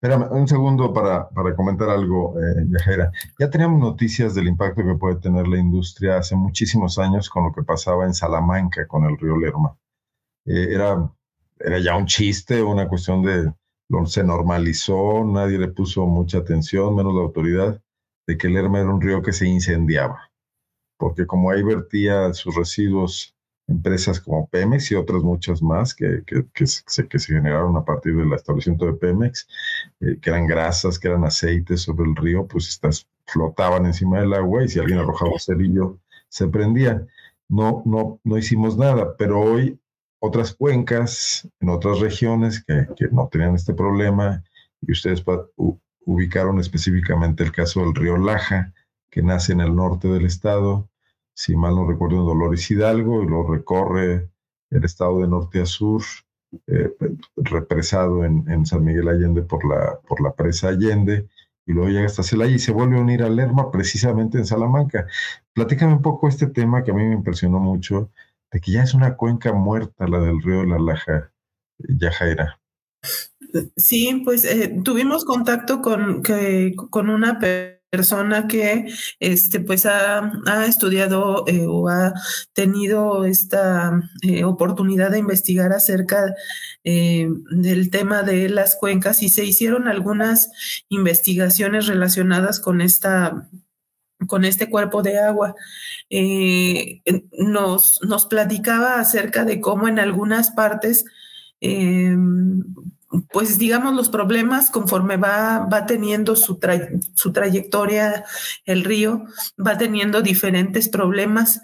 [0.00, 3.10] Espérame un segundo para, para comentar algo, eh, Yajera.
[3.38, 7.52] Ya teníamos noticias del impacto que puede tener la industria hace muchísimos años con lo
[7.52, 9.76] que pasaba en Salamanca con el río Lerma.
[10.44, 11.10] Eh, era,
[11.58, 13.52] era ya un chiste, una cuestión de,
[14.06, 17.80] se normalizó, nadie le puso mucha atención, menos la autoridad,
[18.26, 20.30] de que el Lerma era un río que se incendiaba,
[20.98, 23.36] porque como ahí vertía sus residuos
[23.68, 28.16] empresas como Pemex y otras muchas más que, que, se, que se generaron a partir
[28.16, 29.48] del establecimiento de Pemex,
[30.00, 34.34] eh, que eran grasas, que eran aceites sobre el río, pues estas flotaban encima del
[34.34, 35.98] agua y si alguien arrojaba un cerillo,
[36.28, 37.08] se prendían.
[37.48, 39.78] No, no, no hicimos nada, pero hoy
[40.18, 44.42] otras cuencas en otras regiones que, que no tenían este problema
[44.80, 45.24] y ustedes
[46.04, 48.72] ubicaron específicamente el caso del río Laja,
[49.10, 50.88] que nace en el norte del estado,
[51.34, 54.30] si mal no recuerdo, en Dolores Hidalgo y lo recorre
[54.70, 56.02] el estado de norte a sur,
[56.66, 56.90] eh,
[57.36, 61.28] represado en, San Miguel Allende por la, por la presa Allende,
[61.66, 65.06] y luego llega hasta Celaya y se vuelve a unir a Lerma precisamente en Salamanca.
[65.52, 68.10] Platícame un poco este tema que a mí me impresionó mucho,
[68.52, 71.32] de que ya es una cuenca muerta la del río de la Laja,
[71.78, 72.58] Yajaira.
[73.76, 77.38] Sí, pues eh, tuvimos contacto con, que, con una
[77.90, 78.86] persona que
[79.20, 80.32] este, pues ha,
[80.66, 82.12] estudiado eh, o ha
[82.52, 86.34] tenido esta eh, oportunidad de investigar acerca
[86.84, 90.50] del tema de las cuencas y se hicieron algunas
[90.88, 93.48] investigaciones relacionadas con esta
[94.26, 95.54] con este cuerpo de agua.
[97.38, 101.04] nos, nos platicaba acerca de cómo en algunas partes
[103.30, 106.58] pues digamos, los problemas conforme va, va teniendo su,
[107.14, 108.24] su trayectoria
[108.64, 109.24] el río,
[109.64, 111.62] va teniendo diferentes problemas,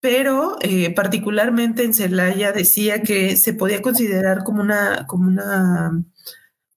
[0.00, 6.04] pero eh, particularmente en Celaya decía que se podía considerar como una, como una,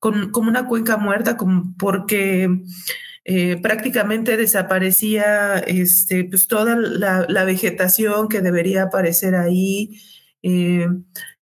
[0.01, 2.63] una cuenca muerta, como porque
[3.31, 10.01] eh, prácticamente desaparecía este, pues toda la, vegetación que debería aparecer ahí.
[10.41, 10.87] Eh,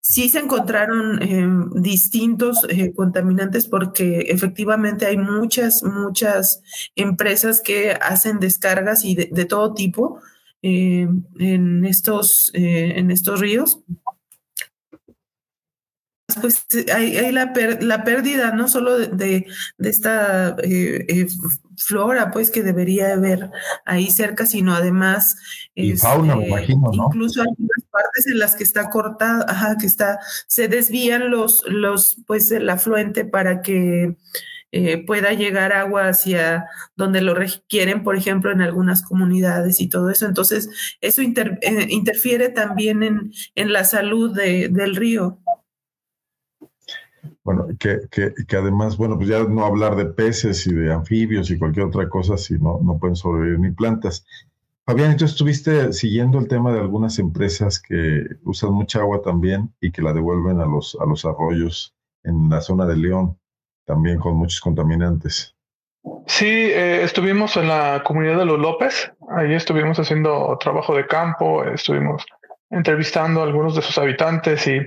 [0.01, 1.47] Sí se encontraron eh,
[1.81, 6.61] distintos eh, contaminantes porque efectivamente hay muchas, muchas
[6.95, 10.21] empresas que hacen descargas y de, todo tipo
[10.61, 13.81] en, estos, en estos ríos
[16.41, 19.47] pues hay, la, la, pérdida no solo de,
[19.79, 21.27] esta eh, eh,
[21.77, 23.49] flora, pues que debería haber
[23.85, 25.37] ahí cerca, sino además...
[25.73, 27.05] Y fauna, me este, imagino, ¿no?
[27.05, 32.17] Incluso algunas partes en las que está cortada, ajá, que está, se desvían los, los,
[32.27, 34.17] pues el afluente para que
[34.73, 36.65] eh, pueda llegar agua hacia
[36.97, 40.25] donde lo requieren, por ejemplo, en algunas comunidades y todo eso.
[40.25, 40.69] Entonces,
[40.99, 45.39] eso interfiere también en, en la salud del río.
[47.47, 51.49] Bueno, que, que, que, además, bueno, pues ya no hablar de peces y de anfibios
[51.49, 54.25] y cualquier otra cosa si no, pueden sobrevivir ni plantas.
[54.85, 59.93] Fabián, tú estuviste siguiendo el tema de algunas empresas que usan mucha agua también y
[59.93, 61.95] que la devuelven a los, a los arroyos
[62.25, 63.39] en la zona de León,
[63.85, 65.55] también con muchos contaminantes.
[66.25, 71.63] Sí, eh, estuvimos en la comunidad de los López, ahí estuvimos haciendo trabajo de campo,
[71.63, 72.25] estuvimos
[72.71, 74.81] entrevistando a algunos de sus habitantes y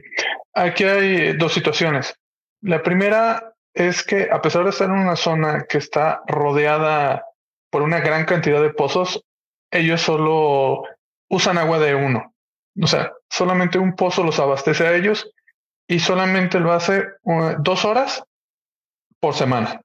[0.53, 2.20] aquí hay dos situaciones.
[2.63, 7.25] La primera es que a pesar de estar en una zona que está rodeada
[7.71, 9.25] por una gran cantidad de pozos,
[9.71, 10.83] ellos solo
[11.29, 12.35] usan agua de uno.
[12.81, 15.33] O sea, solamente un pozo los abastece a ellos
[15.89, 18.23] y solamente lo hace uh, dos horas
[19.21, 19.81] por semana.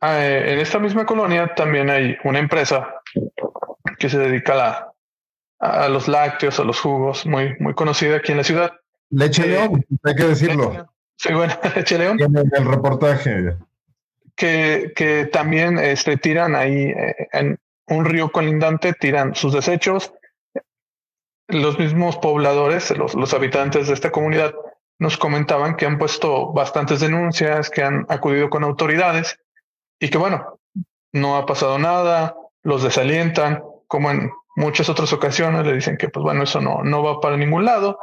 [0.00, 3.02] Ah, eh, en esta misma colonia también hay una empresa
[3.98, 4.94] que se dedica
[5.58, 8.72] a, a los lácteos, a los jugos, muy, muy conocida aquí en la ciudad.
[9.10, 10.95] Leche eh, León, hay que decirlo.
[11.16, 11.54] Sí, bueno,
[11.90, 12.18] León.
[12.20, 13.56] el reportaje.
[14.34, 17.58] Que, que también este, tiran ahí eh, en
[17.88, 20.12] un río colindante, tiran sus desechos.
[21.48, 24.54] Los mismos pobladores, los, los habitantes de esta comunidad,
[24.98, 29.38] nos comentaban que han puesto bastantes denuncias, que han acudido con autoridades
[30.00, 30.58] y que bueno,
[31.12, 36.24] no ha pasado nada, los desalientan, como en muchas otras ocasiones le dicen que pues
[36.24, 37.98] bueno, eso no, no va para ningún lado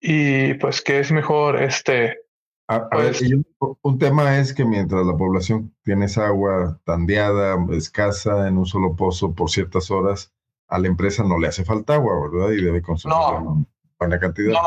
[0.00, 2.23] y pues que es mejor este
[2.66, 3.14] a, ver,
[3.58, 8.66] pues un tema es que mientras la población tiene esa agua tandeada, escasa, en un
[8.66, 10.32] solo pozo por ciertas horas,
[10.68, 12.52] a la empresa no le hace falta agua, ¿verdad?
[12.52, 13.66] Y debe consumir no,
[13.98, 14.52] buena cantidad.
[14.52, 14.60] No,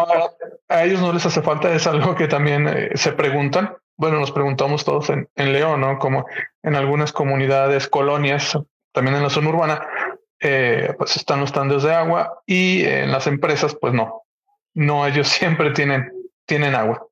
[0.69, 3.75] a ellos no les hace falta, es algo que también eh, se preguntan.
[3.95, 5.97] Bueno, nos preguntamos todos en, en, León, ¿no?
[5.97, 6.27] Como
[6.61, 8.57] en algunas comunidades, colonias,
[8.91, 9.87] también en la zona urbana,
[10.39, 14.23] eh, pues están los tandes de agua y en las empresas, pues no.
[14.75, 16.11] No, ellos siempre tienen,
[16.45, 17.06] tienen agua.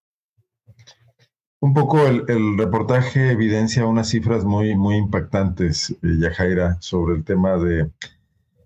[1.60, 7.58] Un poco el, reportaje evidencia unas cifras muy, muy impactantes, eh, Yajaira, sobre el tema
[7.58, 7.89] de,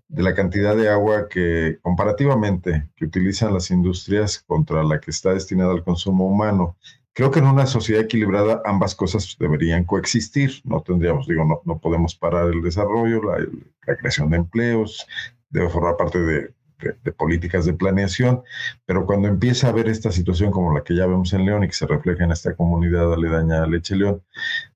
[0.08, 5.32] de, la cantidad de agua que comparativamente que utilizan las industrias contra la que está
[5.32, 6.76] destinada al consumo humano.
[7.12, 10.60] Creo que en una sociedad equilibrada ambas cosas deberían coexistir.
[10.64, 13.38] No tendríamos, digo, no, no podemos parar el desarrollo, la,
[13.86, 15.06] la creación de empleos,
[15.48, 18.42] debe formar parte de de, políticas de planeación,
[18.86, 21.68] pero cuando empieza a haber esta situación como la que ya vemos en León y
[21.68, 24.22] que se refleja en esta comunidad aledaña a Leche León,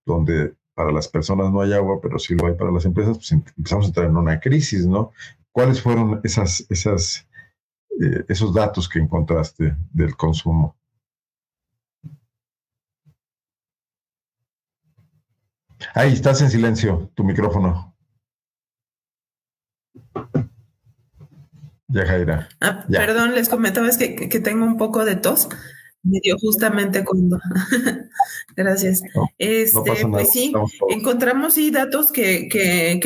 [0.05, 3.33] donde para las personas no hay agua, pero sí lo hay para las empresas, pues
[3.33, 5.13] empezamos a entrar en una crisis, ¿no?
[5.53, 7.29] ¿Cuáles fueron esas, esas,
[8.01, 10.77] eh, esos datos que encontraste del consumo?
[15.95, 17.95] Ahí estás en silencio, tu micrófono.
[21.95, 22.49] Ya, Jaira.
[22.61, 25.49] Ah, perdón, les comentaba es que, tengo un poco de tos.
[26.03, 27.39] Me dio justamente cuando.
[28.57, 29.03] Gracias.
[29.39, 30.53] este, pues sí,
[30.91, 33.01] encontramos sí datos que, que,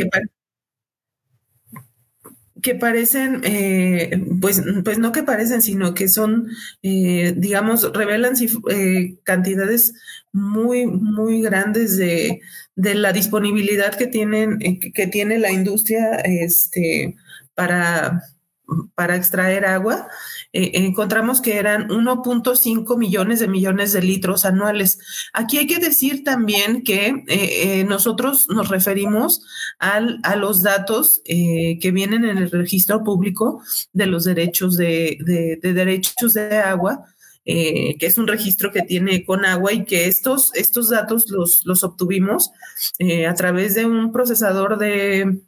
[2.62, 6.48] que, parecen, eh, pues, pues no que parecen, sino que son,
[6.82, 8.36] eh, digamos, revelan
[8.70, 9.92] eh, cantidades
[10.32, 12.40] muy, muy grandes de,
[12.74, 17.16] de la disponibilidad que tienen, que tiene la industria, este,
[17.54, 18.22] para
[18.94, 20.08] para extraer agua,
[20.52, 24.98] eh, encontramos que eran 1.5 millones de millones de litros anuales.
[25.32, 29.42] Aquí hay que decir también que eh, eh, nosotros nos referimos
[29.78, 33.62] a los datos que vienen en el registro público
[33.92, 37.04] de los derechos de, de, derechos de agua.
[37.44, 41.84] que es un registro que tiene con agua y que estos, estos datos los, los
[41.84, 42.50] obtuvimos
[43.28, 45.38] a través de un procesador de,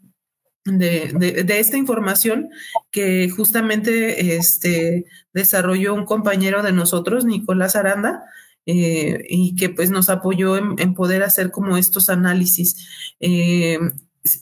[0.79, 2.51] de, de, esta información
[2.91, 8.23] que justamente este, desarrolló un compañero de nosotros, Nicolás Aranda,
[8.67, 12.87] eh, y que pues nos apoyó en, poder hacer como estos análisis.
[13.19, 13.79] Eh,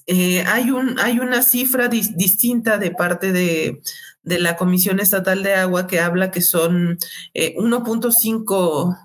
[0.06, 3.80] eh, hay, un, hay una cifra distinta de parte de,
[4.22, 6.98] de, la Comisión Estatal de Agua que habla que son
[7.34, 8.98] 1.5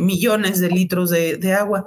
[0.00, 1.84] millones de litros de, de, agua.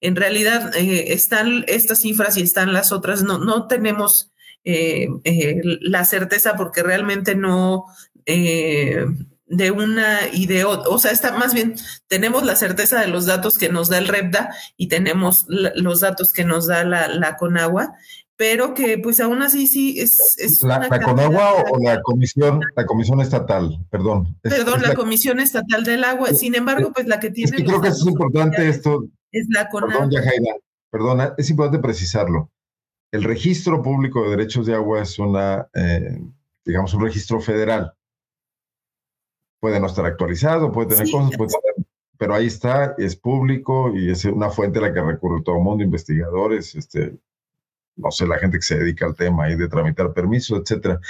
[0.00, 3.22] En realidad están estas cifras y están las otras.
[3.22, 4.30] No, no tenemos
[4.68, 7.84] eh, eh, la certeza porque realmente no
[8.26, 9.06] eh,
[9.46, 11.76] de una y de otra, o sea, está más bien,
[12.08, 16.32] tenemos la certeza de los datos que nos da el REPDA y tenemos los datos
[16.32, 17.94] que nos da la, la Conagua,
[18.34, 20.18] pero que pues aún así sí es...
[20.64, 23.78] ¿La, Conagua o, la comisión, la comisión estatal?
[23.88, 24.36] Perdón.
[24.42, 26.34] Perdón, la, Comisión Estatal del Agua.
[26.34, 27.56] Sin embargo, pues la que tiene...
[27.56, 29.04] Es creo que es importante esto.
[29.30, 30.08] Es la Conagua.
[30.10, 30.56] Perdón,
[30.90, 32.50] perdona, es importante precisarlo.
[33.12, 36.20] El registro público de derechos de agua es una, eh,
[36.64, 37.94] digamos, un registro federal.
[39.60, 41.56] Puede no estar actualizado, puede tener cosas,
[42.18, 45.62] pero ahí está, es público y es una fuente a la que recurre todo el
[45.62, 47.18] mundo, investigadores, este,
[47.96, 51.00] no sé, la gente que se dedica al tema ahí de tramitar permisos, etcétera.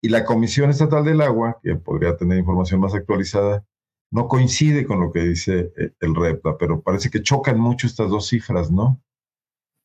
[0.00, 3.64] Y la Comisión Estatal del Agua, que podría tener información más actualizada,
[4.10, 8.10] no coincide con lo que dice eh, el REPTA, pero parece que chocan mucho estas
[8.10, 9.00] dos cifras, ¿no?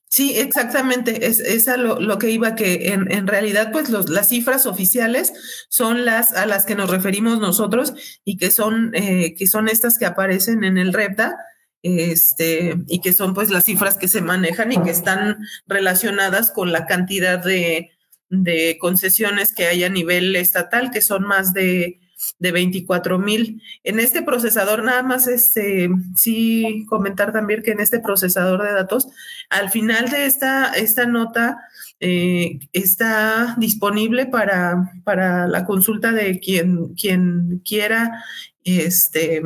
[0.10, 1.28] Sí, exactamente.
[1.28, 5.34] Es, es a lo, que iba, que en, en realidad, pues los, las cifras oficiales
[5.70, 7.94] son las a las que nos referimos nosotros
[8.24, 11.36] y que son, eh, que son estas que aparecen en el REPTA,
[11.84, 15.38] este, y que son pues las cifras que se manejan y que están
[15.68, 17.92] relacionadas con la cantidad de,
[18.30, 22.00] de concesiones que hay a nivel estatal, que son más de
[22.40, 23.62] de 24 mil.
[23.84, 29.08] En este procesador, nada más, este, sí comentar también que en este procesador de datos,
[29.50, 31.60] al final de esta, esta nota,
[32.00, 38.24] eh, está disponible para, para la consulta de quien, quien quiera
[38.64, 39.42] este,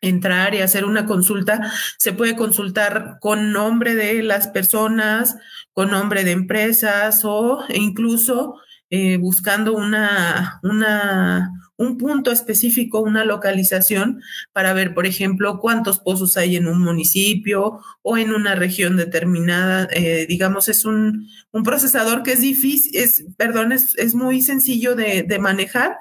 [0.00, 5.36] entrar y hacer una consulta, se puede consultar con nombre de las personas,
[5.72, 8.56] con nombre de empresas o incluso
[8.90, 14.22] eh, buscando una, una, un punto específico, una localización
[14.52, 19.88] para ver, por ejemplo, cuántos pozos hay en un municipio o en una región determinada.
[19.92, 24.94] Eh, digamos, es un, un, procesador que es difícil, es, perdón, es, es muy sencillo
[24.94, 25.96] de, de manejar,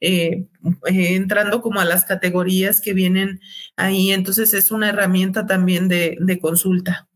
[0.00, 0.46] eh,
[0.86, 3.40] entrando como a las categorías que vienen
[3.76, 4.10] ahí.
[4.12, 7.08] Entonces, es una herramienta también de, de consulta.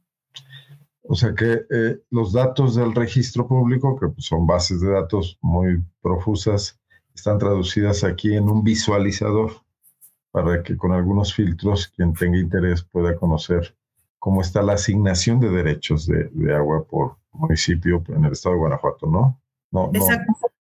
[1.07, 5.39] O sea que eh, los datos del registro público, que pues, son bases de datos
[5.43, 6.81] muy profusas,
[7.15, 9.53] están traducidas aquí en un visualizador
[10.31, 13.77] para que con algunos filtros quien tenga interés pueda conocer
[14.19, 19.07] cómo está la asignación de derechos de, agua por municipio en el estado de Guanajuato,
[19.07, 19.41] ¿no?
[19.71, 20.07] No, no,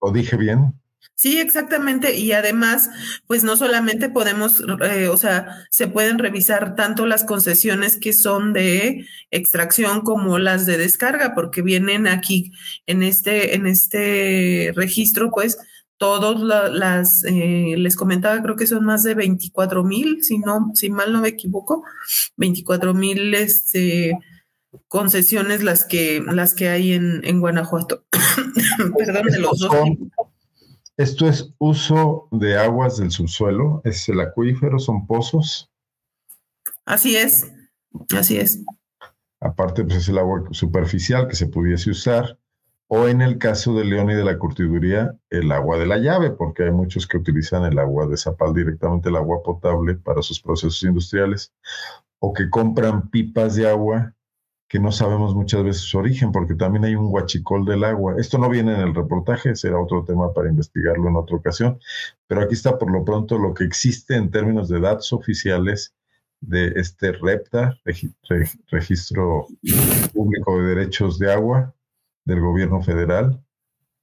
[0.02, 0.74] ¿Lo dije bien?
[1.16, 2.16] Sí, exactamente.
[2.18, 2.90] Y además,
[3.28, 8.52] pues no solamente podemos, eh, o sea, se pueden revisar tanto las concesiones que son
[8.52, 12.52] de extracción como las de descarga, porque vienen aquí
[12.88, 15.58] en este, en este registro, pues
[16.04, 20.90] todos las, eh, les comentaba, creo que son más de 24 mil, si no, si
[20.90, 21.86] mal no me equivoco,
[22.36, 24.20] 24 mil este,
[24.90, 28.04] concesiones las que, las que hay en, en Guanajuato.
[28.98, 29.72] Perdón, de los dos.
[30.98, 35.72] Esto es uso de aguas del subsuelo, es el acuífero, son pozos.
[36.84, 37.50] Así es,
[38.14, 38.60] así es.
[39.40, 42.38] Aparte, pues es el agua superficial que se pudiese usar,
[42.96, 46.30] o en el caso de León y de la curtiduría, el agua de la llave,
[46.30, 50.40] porque hay muchos que utilizan el agua de Zapal directamente, el agua potable para sus
[50.40, 51.52] procesos industriales,
[52.20, 54.14] o que compran pipas de agua
[54.68, 58.14] que no sabemos muchas veces su origen, porque también hay un huachicol del agua.
[58.20, 61.80] Esto no viene en el reportaje, será otro tema para investigarlo en otra ocasión,
[62.28, 65.96] pero aquí está por lo pronto lo que existe en términos de datos oficiales
[66.42, 67.76] de este REPTA,
[68.70, 69.48] Registro
[70.14, 71.74] Público de Derechos de Agua
[72.26, 73.44] del Gobierno Federal,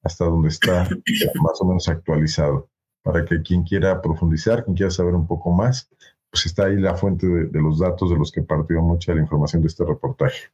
[0.02, 0.88] hasta donde está
[1.42, 2.68] más o menos actualizado,
[3.02, 5.90] para que quien quiera profundizar, quien quiera saber un poco más,
[6.30, 9.20] pues está ahí la fuente de, de los datos de los que partió mucha la
[9.20, 10.50] información de este reportaje.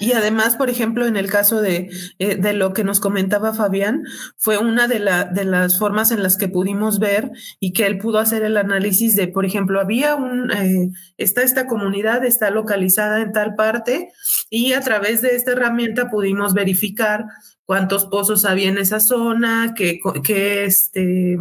[0.00, 4.04] Y además, por ejemplo, en el caso de, eh, de lo que nos comentaba Fabián,
[4.38, 7.30] fue una de, la, de las formas en las que pudimos ver
[7.60, 11.66] y que él pudo hacer el análisis de, por ejemplo, había un, eh, está esta
[11.66, 14.10] comunidad, está localizada en tal parte
[14.48, 17.26] y a través de esta herramienta pudimos verificar
[17.66, 21.38] cuántos pozos había en esa zona, qué, qué, este,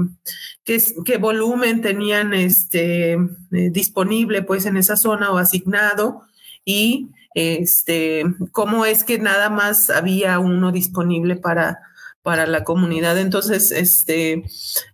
[0.66, 6.24] qué, qué volumen tenían este, eh, disponible pues en esa zona o asignado
[6.66, 7.08] y
[7.40, 11.80] este, cómo es que nada más había uno disponible para,
[12.22, 13.18] para la comunidad.
[13.18, 14.44] Entonces, este,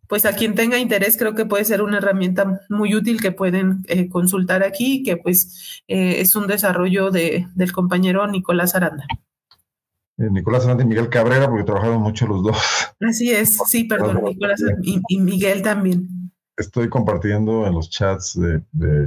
[0.08, 3.84] pues a quien tenga interés, creo que puede ser una herramienta muy útil que pueden
[3.88, 9.06] eh, consultar aquí, que pues eh, es un desarrollo de, del compañero Nicolás Aranda.
[10.18, 12.58] Eh, Nicolás Aranda y Miguel Cabrera, porque trabajaron mucho los dos.
[13.02, 16.25] Así es, sí, perdón, Nicolás y Miguel también
[16.58, 18.62] estoy compartiendo en los chats de,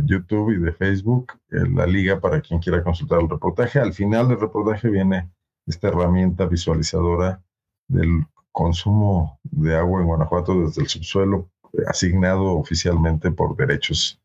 [0.04, 3.78] YouTube y de Facebook eh, la liga para quien quiera consultar el reportaje.
[3.78, 5.30] Al final del reportaje viene
[5.66, 7.42] esta herramienta visualizadora
[7.88, 14.20] del consumo de agua en Guanajuato desde el subsuelo, eh, asignado oficialmente por derechos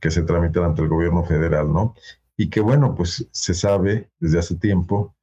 [0.00, 1.94] que se tramitan ante el gobierno federal, ¿no?
[2.36, 5.14] Y que bueno, pues se sabe desde hace tiempo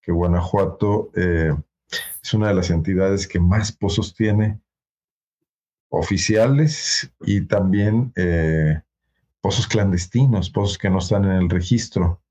[0.00, 1.54] que Guanajuato eh,
[2.22, 4.60] es una de las entidades que más pozos tiene
[5.92, 8.80] oficiales y también eh,
[9.42, 12.22] pozos clandestinos, pozos que no están en el registro,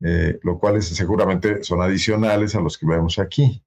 [0.00, 3.62] eh, lo cual seguramente son adicionales a los que vemos aquí.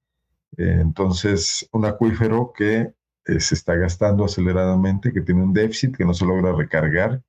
[0.57, 2.93] Eh, entonces, un acuífero que
[3.25, 7.21] se está gastando aceleradamente, que tiene un déficit que no se logra recargar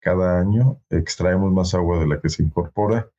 [0.00, 3.10] cada año, extraemos más agua de la que se incorpora,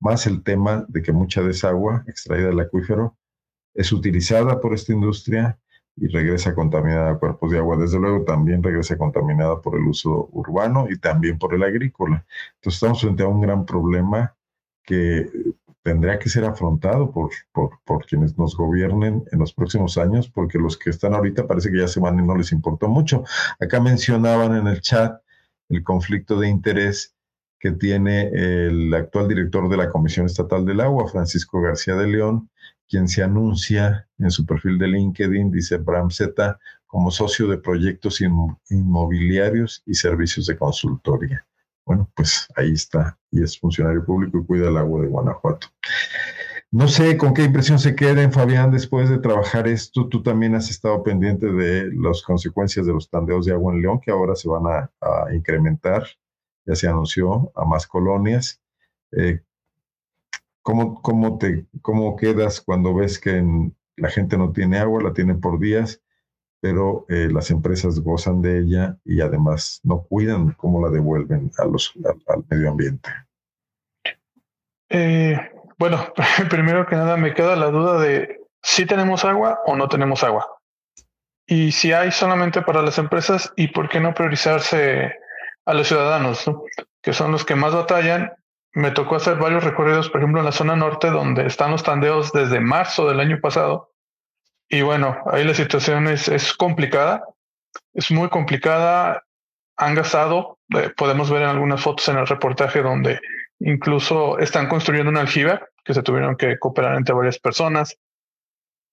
[0.00, 3.16] más el tema de que mucha de extraída del acuífero
[3.74, 5.58] es utilizada por esta industria
[5.96, 7.76] y regresa contaminada a cuerpos de agua.
[7.76, 12.24] Desde luego también regresa contaminada por el uso urbano y también por el agrícola.
[12.56, 14.34] Entonces estamos frente a un gran problema
[14.84, 15.28] que
[15.82, 20.58] tendría que ser afrontado por, por, por, quienes nos gobiernen en los próximos años, porque
[20.58, 23.24] los que están ahorita parece que ya se van y no les importa mucho.
[23.60, 25.20] Acá mencionaban en el chat
[25.68, 27.14] el conflicto de interés
[27.58, 32.50] que tiene el actual director de la Comisión Estatal del Agua, Francisco García de León,
[32.92, 38.20] quien se anuncia en su perfil de LinkedIn, dice Bram Z, como socio de proyectos
[38.68, 41.46] inmobiliarios y servicios de consultoría.
[41.86, 45.68] Bueno, pues ahí está, y es funcionario público y cuida el agua de Guanajuato.
[46.70, 50.06] No sé con qué impresión se queden, Fabián, después de trabajar esto.
[50.08, 54.00] Tú también has estado pendiente de las consecuencias de los tandeos de agua en León,
[54.00, 54.90] que ahora se van a,
[55.34, 56.06] incrementar.
[56.66, 58.60] Ya se anunció a más colonias.
[59.12, 59.40] Eh,
[60.62, 63.44] ¿Cómo, cómo, te, ¿Cómo quedas cuando ves que
[63.96, 66.00] la gente no tiene agua, la tiene por días,
[66.60, 71.62] pero eh, las empresas gozan de ella y además no cuidan cómo la devuelven a
[71.64, 73.10] al, medio ambiente?
[74.88, 75.36] Eh,
[75.78, 76.12] bueno,
[76.50, 80.46] primero que nada me queda la duda de si tenemos agua o no tenemos agua.
[81.46, 85.12] Y si hay solamente para las empresas y por qué no priorizarse
[85.66, 86.44] a los ciudadanos,
[87.02, 88.32] que son los que más batallan
[88.74, 92.32] me tocó hacer varios recorridos, por ejemplo, en la zona norte, donde están los tandeos
[92.32, 93.92] desde marzo del año pasado.
[94.68, 97.24] Y bueno, ahí la situación es, es complicada,
[97.92, 99.24] es muy complicada.
[99.76, 103.20] Han gastado, eh, podemos ver en algunas fotos en el reportaje donde
[103.60, 107.98] incluso están construyendo un aljibe que se tuvieron que cooperar entre varias personas.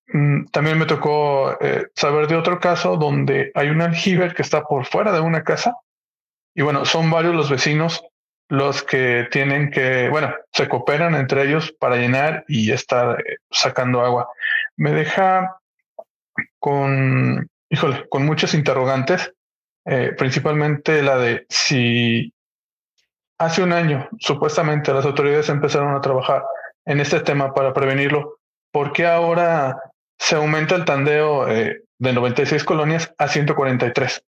[0.08, 4.64] mm, también me tocó eh, saber de otro caso donde hay un aljibe que está
[4.64, 5.76] por fuera de una casa
[6.56, 8.04] y bueno, son varios los vecinos
[8.50, 14.02] los que tienen que, bueno, se cooperan entre ellos para llenar y estar eh, sacando
[14.02, 14.28] agua.
[14.76, 15.58] Me deja
[16.58, 19.34] con, híjole, con muchos interrogantes,
[19.86, 22.34] eh, principalmente la de si
[23.38, 26.44] hace un año supuestamente las autoridades empezaron a trabajar
[26.86, 28.40] en este tema para prevenirlo,
[28.72, 29.80] ¿por qué ahora
[30.18, 34.24] se aumenta el tandeo eh, de 96 colonias a 143?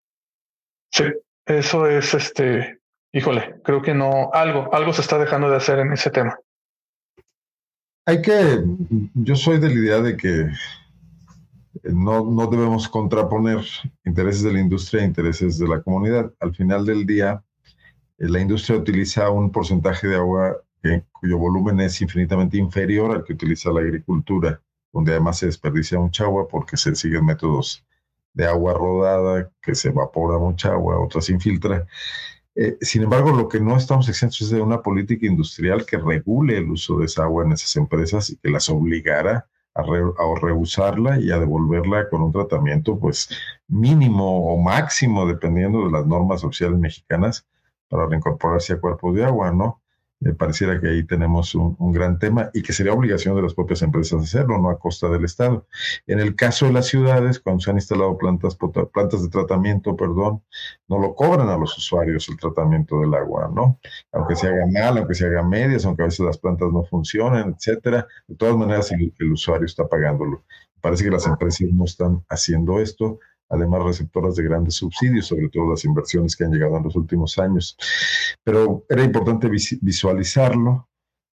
[0.91, 1.03] Sí,
[1.45, 2.79] eso es este
[3.17, 6.37] híjole, creo que no, algo, algo se está dejando de hacer en ese tema.
[8.05, 8.63] Hay que,
[9.15, 10.49] yo soy de la idea de que
[11.83, 13.59] no, no debemos contraponer
[14.05, 16.31] intereses de la industria a intereses de la comunidad.
[16.39, 17.43] Al final del día,
[18.17, 20.57] eh, la industria utiliza un porcentaje de agua
[21.11, 24.61] cuyo volumen es infinitamente inferior al que utiliza la agricultura,
[24.93, 27.83] donde además se desperdicia mucha agua porque se siguen métodos
[28.33, 31.85] de agua rodada, que se evapora mucha agua, otras se infiltra.
[32.59, 36.57] Eh, sin embargo, lo que no estamos exentos es de una política industrial que regule
[36.57, 39.83] el uso de esa agua en esas empresas y que las obligara a,
[40.41, 43.29] reusarla y a devolverla con un tratamiento pues
[43.67, 47.45] mínimo o máximo, dependiendo de las normas oficiales mexicanas,
[47.89, 49.79] para reincorporarse a cuerpos de agua, ¿no?
[50.19, 53.81] Me pareciera que ahí tenemos un, gran tema y que sería obligación de las propias
[53.81, 55.67] empresas hacerlo, no a costa del Estado.
[56.07, 58.57] En el caso de las ciudades, cuando se han instalado plantas,
[58.93, 60.43] plantas de tratamiento, perdón,
[60.87, 63.79] no lo cobran a los usuarios el tratamiento del agua, ¿no?
[64.11, 67.55] Aunque se haga mal, aunque se haga medias, aunque a veces las plantas no funcionen,
[67.55, 70.43] etcétera, de todas maneras el, el usuario está pagándolo.
[70.81, 73.19] Parece que las empresas no están haciendo esto
[73.49, 77.37] además receptoras de grandes subsidios, sobre todo las inversiones que han llegado en los últimos
[77.37, 77.77] años.
[78.43, 80.87] Pero era importante visualizarlo.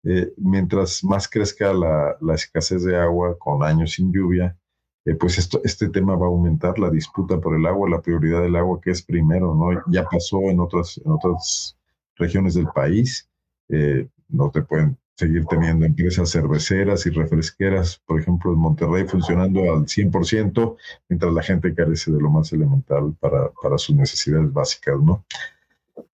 [0.02, 4.56] Eh, mientras más crezca la, escasez de agua con años sin lluvia,
[5.04, 8.56] eh, pues este tema va a aumentar la disputa por el agua, la prioridad del
[8.56, 9.82] agua que es primero, ¿no?
[9.88, 11.76] Ya pasó en otras, en otras
[12.16, 13.28] regiones del país,
[13.68, 19.60] eh, no te pueden seguir teniendo empresas cerveceras y refresqueras, por ejemplo, en Monterrey funcionando
[19.72, 20.76] al 100%,
[21.08, 25.24] mientras la gente carece de lo más elemental para, para sus necesidades básicas, ¿no?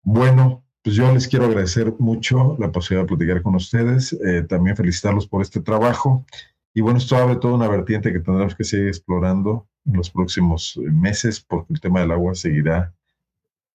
[0.03, 4.77] Bueno, pues yo les quiero agradecer mucho la posibilidad de platicar con ustedes, eh, también
[4.77, 6.25] felicitarlos por este trabajo.
[6.75, 10.79] Y bueno, esto abre toda una vertiente que tendremos que seguir explorando en los próximos
[10.83, 12.93] meses, porque el tema del agua seguirá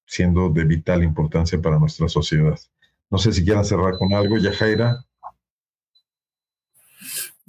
[0.05, 2.59] siendo de vital importancia para nuestra sociedad.
[3.09, 5.05] No sé si quieran cerrar con algo, Yajaira.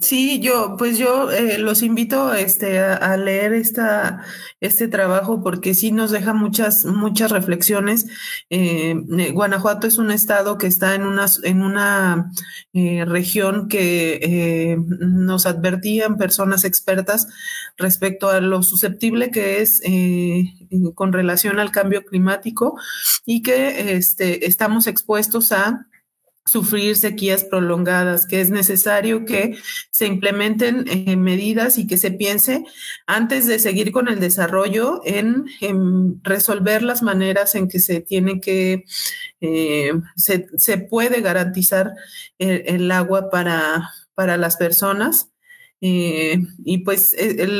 [0.03, 4.25] Sí, yo, pues yo eh, los invito este, a, leer esta,
[4.59, 8.07] este trabajo porque sí nos deja muchas, muchas reflexiones.
[8.49, 12.31] Eh, eh, Guanajuato es un estado que está en una, en una
[12.73, 17.27] región que nos advertían personas expertas
[17.77, 19.81] respecto a lo susceptible que es
[20.95, 22.77] con relación al cambio climático
[23.25, 25.87] y que este, estamos expuestos a
[26.45, 29.57] sufrir sequías prolongadas, que es necesario que
[29.91, 32.65] se implementen eh, medidas y que se piense
[33.07, 35.45] antes de seguir con el desarrollo en,
[36.23, 38.83] resolver las maneras en que se tiene que,
[39.39, 41.93] eh, se, puede garantizar
[42.37, 45.29] el, agua para, para las personas.
[45.85, 47.13] Eh, y pues,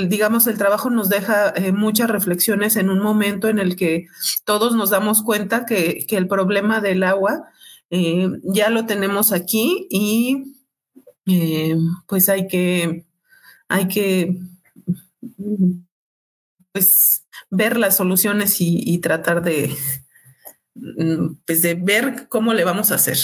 [0.07, 4.07] digamos, el trabajo nos deja muchas reflexiones en un momento en el que
[4.45, 7.49] todos nos damos cuenta que, que el problema del agua
[7.89, 10.55] eh, ya lo tenemos aquí y
[11.25, 11.77] eh,
[12.07, 13.05] pues hay que,
[13.69, 14.37] hay que
[16.71, 19.75] pues, ver las soluciones y, tratar de,
[21.45, 23.17] pues, de ver cómo le vamos a hacer.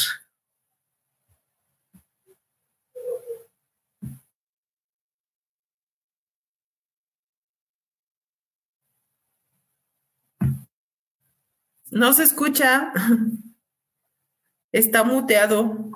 [11.91, 12.91] No se escucha.
[14.71, 15.91] Está muteado.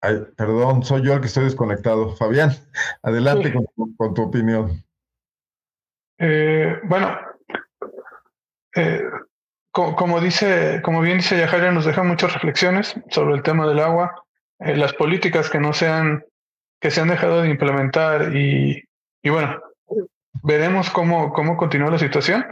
[0.00, 2.14] Ay, perdón, soy yo el que estoy desconectado.
[2.16, 2.50] Fabián,
[3.02, 3.54] adelante
[3.96, 4.84] con, tu opinión.
[6.18, 7.18] Eh, bueno,
[8.76, 9.02] eh,
[9.70, 14.24] como, dice, como bien dice Yajaira, nos deja muchas reflexiones sobre el tema del agua.
[14.60, 16.24] Eh, las políticas que no sean,
[16.80, 18.82] que se han dejado de implementar y,
[19.22, 19.60] y bueno,
[20.42, 22.44] veremos cómo, cómo continúa la situación,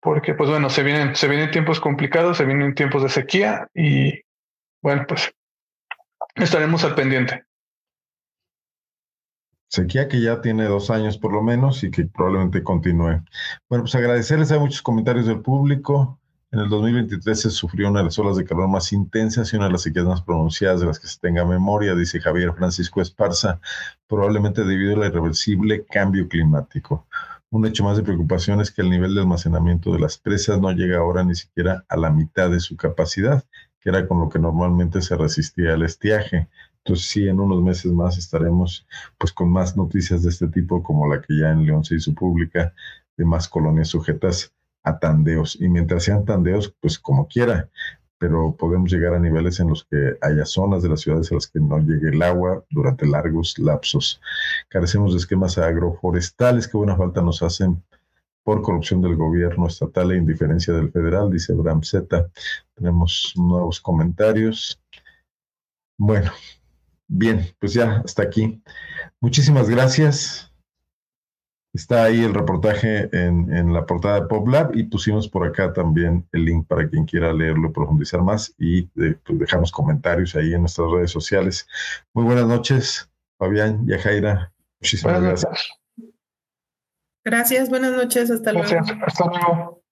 [0.00, 4.20] porque pues bueno, se vienen, se vienen tiempos complicados, se vienen tiempos de sequía y
[4.82, 5.32] bueno, pues
[6.36, 7.44] estaremos al pendiente.
[9.70, 13.22] sequía que ya tiene dos años por lo menos y que probablemente continúe.
[13.68, 16.19] Bueno, pues agradecerles, hay muchos comentarios del público.
[16.52, 19.66] En el 2023 se sufrió una de las olas de calor más intensas y una
[19.66, 23.60] de las sequías más pronunciadas de las que se tenga memoria, dice Javier Francisco Esparza,
[24.08, 27.06] probablemente debido al irreversible cambio climático.
[27.50, 30.72] Un hecho más de preocupación es que el nivel de almacenamiento de las presas no
[30.72, 33.44] llega ahora ni siquiera a la mitad de su capacidad,
[33.80, 36.48] que era con lo que normalmente se resistía al estiaje.
[36.78, 38.88] Entonces sí, en unos meses más estaremos
[39.18, 42.12] pues con más noticias de este tipo como la que ya en León se hizo
[42.12, 42.74] pública
[43.16, 44.52] de más colonias sujetas
[44.82, 45.56] a tandeos.
[45.60, 47.68] Y mientras sean tandeos, pues como quiera,
[48.18, 51.46] pero podemos llegar a niveles en los que haya zonas de las ciudades a las
[51.46, 54.20] que no llegue el agua durante largos lapsos.
[54.68, 57.82] Carecemos de esquemas agroforestales que buena falta nos hacen
[58.42, 62.30] por corrupción del gobierno estatal e indiferencia del federal, dice Bram Z.
[62.74, 64.80] Tenemos nuevos comentarios.
[65.98, 66.32] Bueno,
[67.12, 68.62] Bien, pues ya hasta aquí.
[69.20, 70.49] Muchísimas gracias.
[71.72, 76.44] Está ahí el reportaje en, la portada de PopLab y pusimos por acá también el
[76.44, 81.12] link para quien quiera leerlo, profundizar más y pues dejamos comentarios ahí en nuestras redes
[81.12, 81.68] sociales.
[82.12, 83.08] Muy buenas noches,
[83.38, 84.52] Fabián, Yajaira.
[84.80, 85.68] Muchísimas gracias.
[87.24, 88.80] Gracias, buenas noches, hasta luego.
[89.06, 89.82] Hasta luego.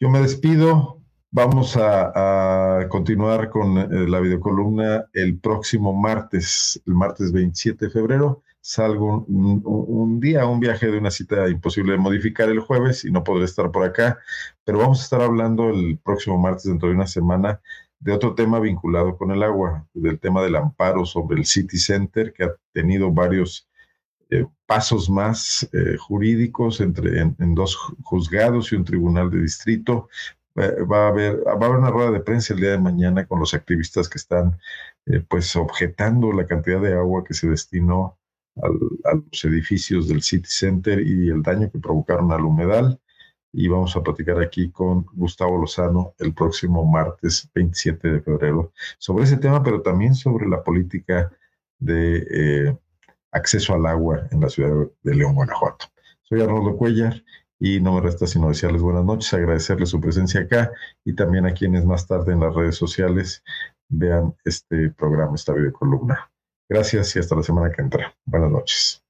[0.00, 1.02] Yo me despido.
[1.34, 8.42] Vamos a, continuar con eh, la videocolumna el próximo martes, el martes 27 de febrero.
[8.64, 13.24] Salgo un, día, un viaje de una cita imposible de modificar el jueves y no
[13.24, 14.20] podré estar por acá,
[14.64, 17.60] pero vamos a estar hablando el próximo martes, dentro de una semana,
[17.98, 22.32] de otro tema vinculado con el agua, del tema del amparo sobre el City Center,
[22.32, 23.68] que ha tenido varios
[24.30, 30.08] eh, pasos más eh, jurídicos entre en, dos juzgados y un tribunal de distrito.
[30.56, 33.40] Va a haber, va a haber una rueda de prensa el día de mañana con
[33.40, 34.58] los activistas que están
[35.06, 38.18] eh, pues objetando la cantidad de agua que se destinó
[38.56, 43.00] a los edificios del City Center y el daño que provocaron al humedal.
[43.54, 49.24] Y vamos a platicar aquí con Gustavo Lozano el próximo martes 27 de febrero sobre
[49.24, 51.30] ese tema, pero también sobre la política
[51.78, 52.78] de eh,
[53.30, 55.86] acceso al agua en la ciudad de León, Guanajuato.
[56.22, 57.22] Soy Arnoldo Cuellar
[57.58, 60.72] y no me resta sino desearles buenas noches, agradecerles su presencia acá
[61.04, 63.44] y también a quienes más tarde en las redes sociales
[63.88, 66.31] vean este programa, esta videocolumna.
[66.72, 68.14] Gracias y hasta la semana que entra.
[68.24, 69.04] Buenas noches.